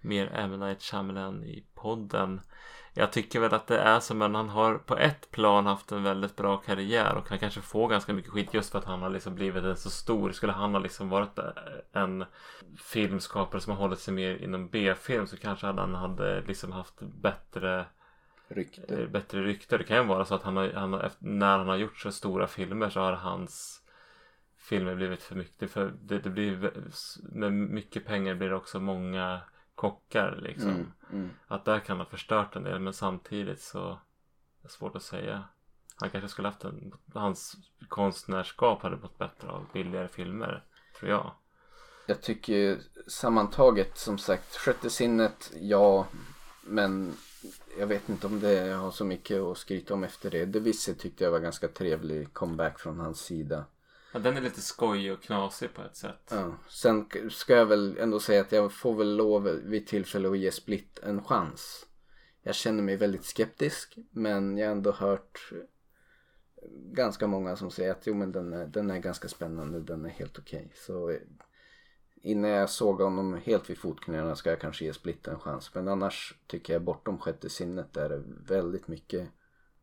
[0.00, 0.60] mer M.
[0.60, 2.40] Night Shyamalan i podden.
[2.94, 6.02] Jag tycker väl att det är som en, han har på ett plan haft en
[6.02, 9.10] väldigt bra karriär och han kanske får ganska mycket skit just för att han har
[9.10, 10.32] liksom blivit en så stor.
[10.32, 11.38] Skulle han ha liksom varit
[11.92, 12.24] en
[12.78, 17.84] filmskapare som har hållit sig mer inom B-film så kanske han hade liksom haft bättre
[18.48, 19.02] Rykte.
[19.02, 19.78] eh, bättre rykte.
[19.78, 22.12] Det kan ju vara så att han har, han har, när han har gjort så
[22.12, 23.82] stora filmer så har hans
[24.58, 25.70] filmer blivit för mycket.
[25.70, 26.72] För det, det blir,
[27.32, 29.40] med mycket pengar blir det också många
[29.80, 30.70] kockar liksom.
[30.70, 31.30] Mm, mm.
[31.46, 33.98] Att där kan ha förstört en del men samtidigt så är
[34.62, 35.44] det svårt att säga.
[35.96, 37.56] Han kanske skulle haft en, hans
[37.88, 40.64] konstnärskap hade mått bättre av billigare filmer.
[40.98, 41.30] Tror jag.
[42.06, 46.06] Jag tycker sammantaget som sagt Sjätte sinnet, ja.
[46.62, 47.14] Men
[47.78, 50.44] jag vet inte om det har så mycket att skryta om efter det.
[50.44, 53.64] Det visse tyckte jag var ganska trevlig comeback från hans sida.
[54.12, 56.28] Ja, den är lite skojig och knasig på ett sätt.
[56.30, 56.54] Ja.
[56.68, 60.52] Sen ska jag väl ändå säga att jag får väl lov vid tillfälle att ge
[60.52, 61.86] Split en chans.
[62.42, 65.52] Jag känner mig väldigt skeptisk men jag har ändå hört
[66.92, 70.10] ganska många som säger att jo men den är, den är ganska spännande, den är
[70.10, 70.72] helt okej.
[70.74, 71.16] Så
[72.22, 75.74] innan jag såg honom helt vid fotknölarna ska jag kanske ge Split en chans.
[75.74, 79.28] Men annars tycker jag bortom sjätte sinnet är det väldigt mycket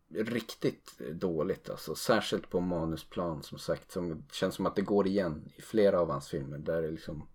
[0.09, 1.95] riktigt dåligt alltså.
[1.95, 3.91] Särskilt på manusplan som sagt.
[3.91, 6.57] Som känns som att det går igen i flera av hans filmer.
[6.57, 7.27] Där det är liksom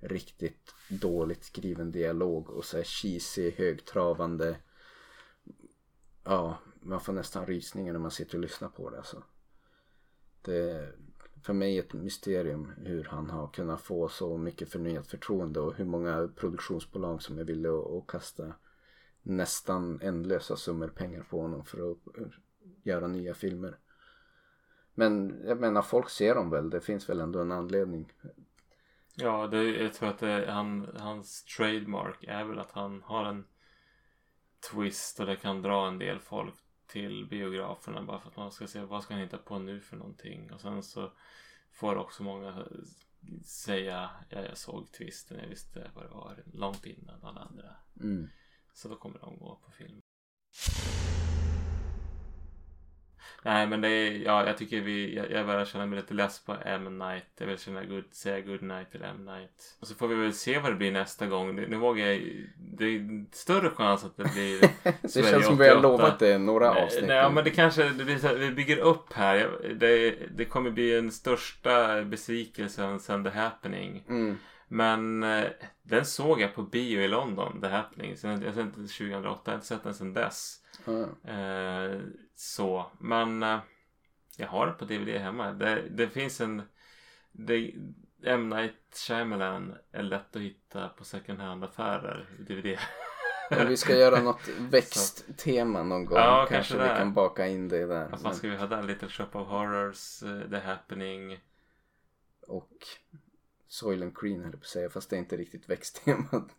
[0.00, 4.56] riktigt dåligt skriven dialog och så här cheesy, högtravande.
[6.24, 9.22] Ja, man får nästan rysningar när man sitter och lyssnar på det alltså.
[10.42, 10.94] Det är
[11.42, 15.84] för mig ett mysterium hur han har kunnat få så mycket förnyat förtroende och hur
[15.84, 18.54] många produktionsbolag som är villiga att, att kasta
[19.22, 21.98] nästan ändlösa summor pengar på honom för att
[22.82, 23.78] göra nya filmer.
[24.94, 28.12] Men jag menar folk ser dem väl, det finns väl ändå en anledning.
[29.14, 33.44] Ja, det, jag tror att det, han, hans trademark är väl att han har en
[34.70, 36.54] twist och det kan dra en del folk
[36.86, 39.96] till biograferna bara för att man ska se vad ska han hitta på nu för
[39.96, 40.52] någonting.
[40.52, 41.12] Och sen så
[41.72, 42.66] får också många
[43.44, 47.76] säga ja, jag såg twisten, jag visste vad det var långt innan alla andra.
[48.00, 48.28] Mm.
[48.78, 50.00] Så då kommer de gå på film.
[53.42, 56.44] Nej men det är, ja jag tycker vi, jag, jag börjar känna mig lite less
[56.44, 56.98] på M.
[56.98, 57.24] Night.
[57.38, 59.24] Jag vill känna good, säga good night till M.
[59.24, 59.76] Night.
[59.80, 61.56] Och så får vi väl se vad det blir nästa gång.
[61.56, 64.60] Det, nu vågar jag, det är större chans att det blir
[65.02, 65.88] Det Sverige känns som vi har 88.
[65.88, 67.08] lovat det några avsnitt.
[67.08, 67.34] Nej, nu.
[67.34, 69.74] men det kanske, det blir så här, vi bygger upp här.
[69.74, 74.04] Det, det kommer bli den största besvikelsen sen The Happening.
[74.08, 74.38] Mm.
[74.68, 75.50] Men eh,
[75.82, 78.16] den såg jag på bio i London, The Happening.
[78.16, 80.60] Sen, jag sett den 2008, jag har inte sett den sedan dess.
[80.84, 81.32] Ja.
[81.32, 82.00] Eh,
[82.34, 83.58] så, men eh,
[84.36, 85.52] jag har den på DVD hemma.
[85.52, 86.62] Det, det finns en...
[87.32, 87.74] Det,
[88.24, 88.48] M.
[88.48, 92.26] Night Shyamalan är lätt att hitta på second hand-affärer.
[92.38, 92.78] DVD.
[93.50, 96.18] Men vi ska göra något växttema någon gång.
[96.18, 98.08] Ja, kanske kanske vi kan baka in det där.
[98.08, 98.82] Vad fan ska vi ha där?
[98.82, 100.18] Little Shop of Horrors,
[100.50, 101.40] The Happening.
[102.46, 102.70] Och
[103.68, 104.90] Soylent Green höll på att säga.
[104.90, 106.56] Fast det är inte riktigt växttemat.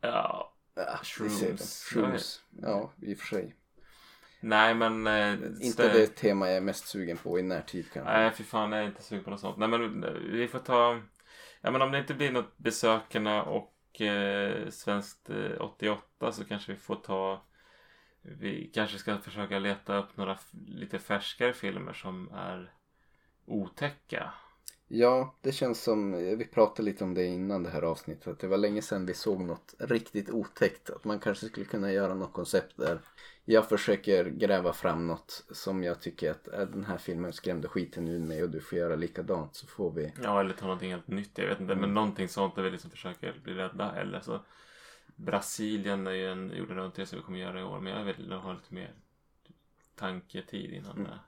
[0.00, 0.98] Ja, det.
[1.02, 1.84] Shrooms.
[1.84, 2.42] Shrooms.
[2.62, 3.56] Ja, i och för sig.
[4.40, 5.06] nej men...
[5.06, 8.12] Eh, Inte det tema jag är mest sugen på i närtid kanske.
[8.12, 9.56] Nej, för fan jag är inte sugen på något sånt.
[9.58, 11.00] Nej, men eh, vi får ta...
[11.60, 16.72] Ja, men om det inte blir något Besökarna och eh, Svenskt eh, 88 så kanske
[16.72, 17.44] vi får ta...
[18.22, 22.72] Vi kanske ska försöka leta upp några lite färskare filmer som är
[23.46, 24.32] otäcka.
[24.88, 28.46] Ja, det känns som, vi pratade lite om det innan det här avsnittet, att det
[28.46, 30.90] var länge sedan vi såg något riktigt otäckt.
[30.90, 33.00] Att man kanske skulle kunna göra något koncept där
[33.44, 38.08] jag försöker gräva fram något som jag tycker att äh, den här filmen skrämde skiten
[38.08, 40.12] ur mig och du får göra likadant så får vi.
[40.22, 41.38] Ja, eller ta någonting helt nytt.
[41.38, 41.80] Jag vet inte, Mm.
[41.80, 43.94] men någonting sånt där vi liksom försöker bli rädda.
[43.96, 44.40] Eller så
[45.16, 47.80] Brasilien är ju en jorden runt-resa vi kommer göra i år.
[47.80, 48.94] Men jag vill ha lite mer
[49.96, 51.04] tanketid innan Mm.
[51.04, 51.18] det.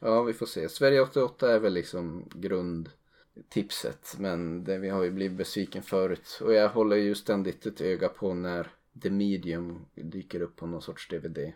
[0.00, 0.68] Ja, vi får se.
[0.68, 4.16] Sverige 88 är väl liksom grundtipset.
[4.18, 6.38] Men det, vi har ju blivit besviken förut.
[6.42, 8.66] Och jag håller ju ständigt ett öga på när
[9.02, 11.52] The Medium dyker upp på någon sorts DVD.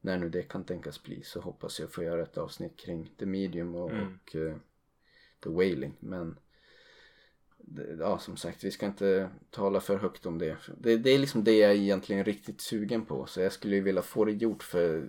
[0.00, 3.26] När nu det kan tänkas bli så hoppas jag få göra ett avsnitt kring The
[3.26, 4.06] Medium och, Mm.
[4.26, 4.56] och eh,
[5.44, 5.94] The Wailing.
[6.00, 6.38] Men
[7.98, 10.56] ja, som sagt, vi ska inte tala för högt om det.
[10.78, 10.96] det.
[10.96, 13.26] Det är liksom det jag är egentligen riktigt sugen på.
[13.26, 15.08] Så jag skulle ju vilja få det gjort för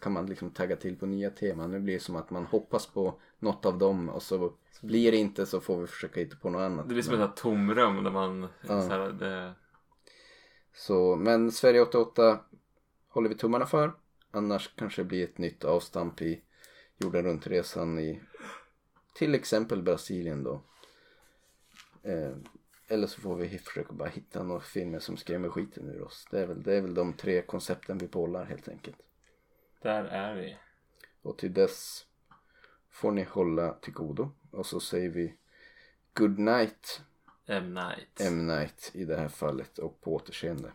[0.00, 1.70] kan man liksom tagga till på nya teman.
[1.70, 4.52] Nu blir det som att man hoppas på något av dem och så
[4.82, 6.88] blir det inte så får vi försöka hitta på något annat.
[6.88, 8.82] Det blir som Men- ett tomrum där man Ja.
[8.82, 9.52] så här, det,
[10.74, 12.40] Så, men Sverige 88
[13.08, 13.92] håller vi tummarna för.
[14.30, 16.40] Annars kanske det blir ett nytt avstamp i
[16.98, 18.20] jorden runt-resan i
[19.14, 20.62] till exempel Brasilien då.
[22.08, 22.36] Eh,
[22.88, 26.26] eller så får vi försöka bara hitta några filmer som skrämmer skiten ur oss.
[26.30, 28.96] Det är väl, det är väl de tre koncepten vi bollar helt enkelt.
[29.82, 30.56] där är vi.
[31.22, 32.06] Och till dess
[32.90, 34.30] får ni hålla till godo.
[34.50, 35.34] Och så säger vi
[36.14, 37.02] good night
[37.46, 37.74] M.
[37.74, 38.20] Night.
[38.20, 38.46] M.
[38.46, 40.72] Night i det här fallet och på återseende.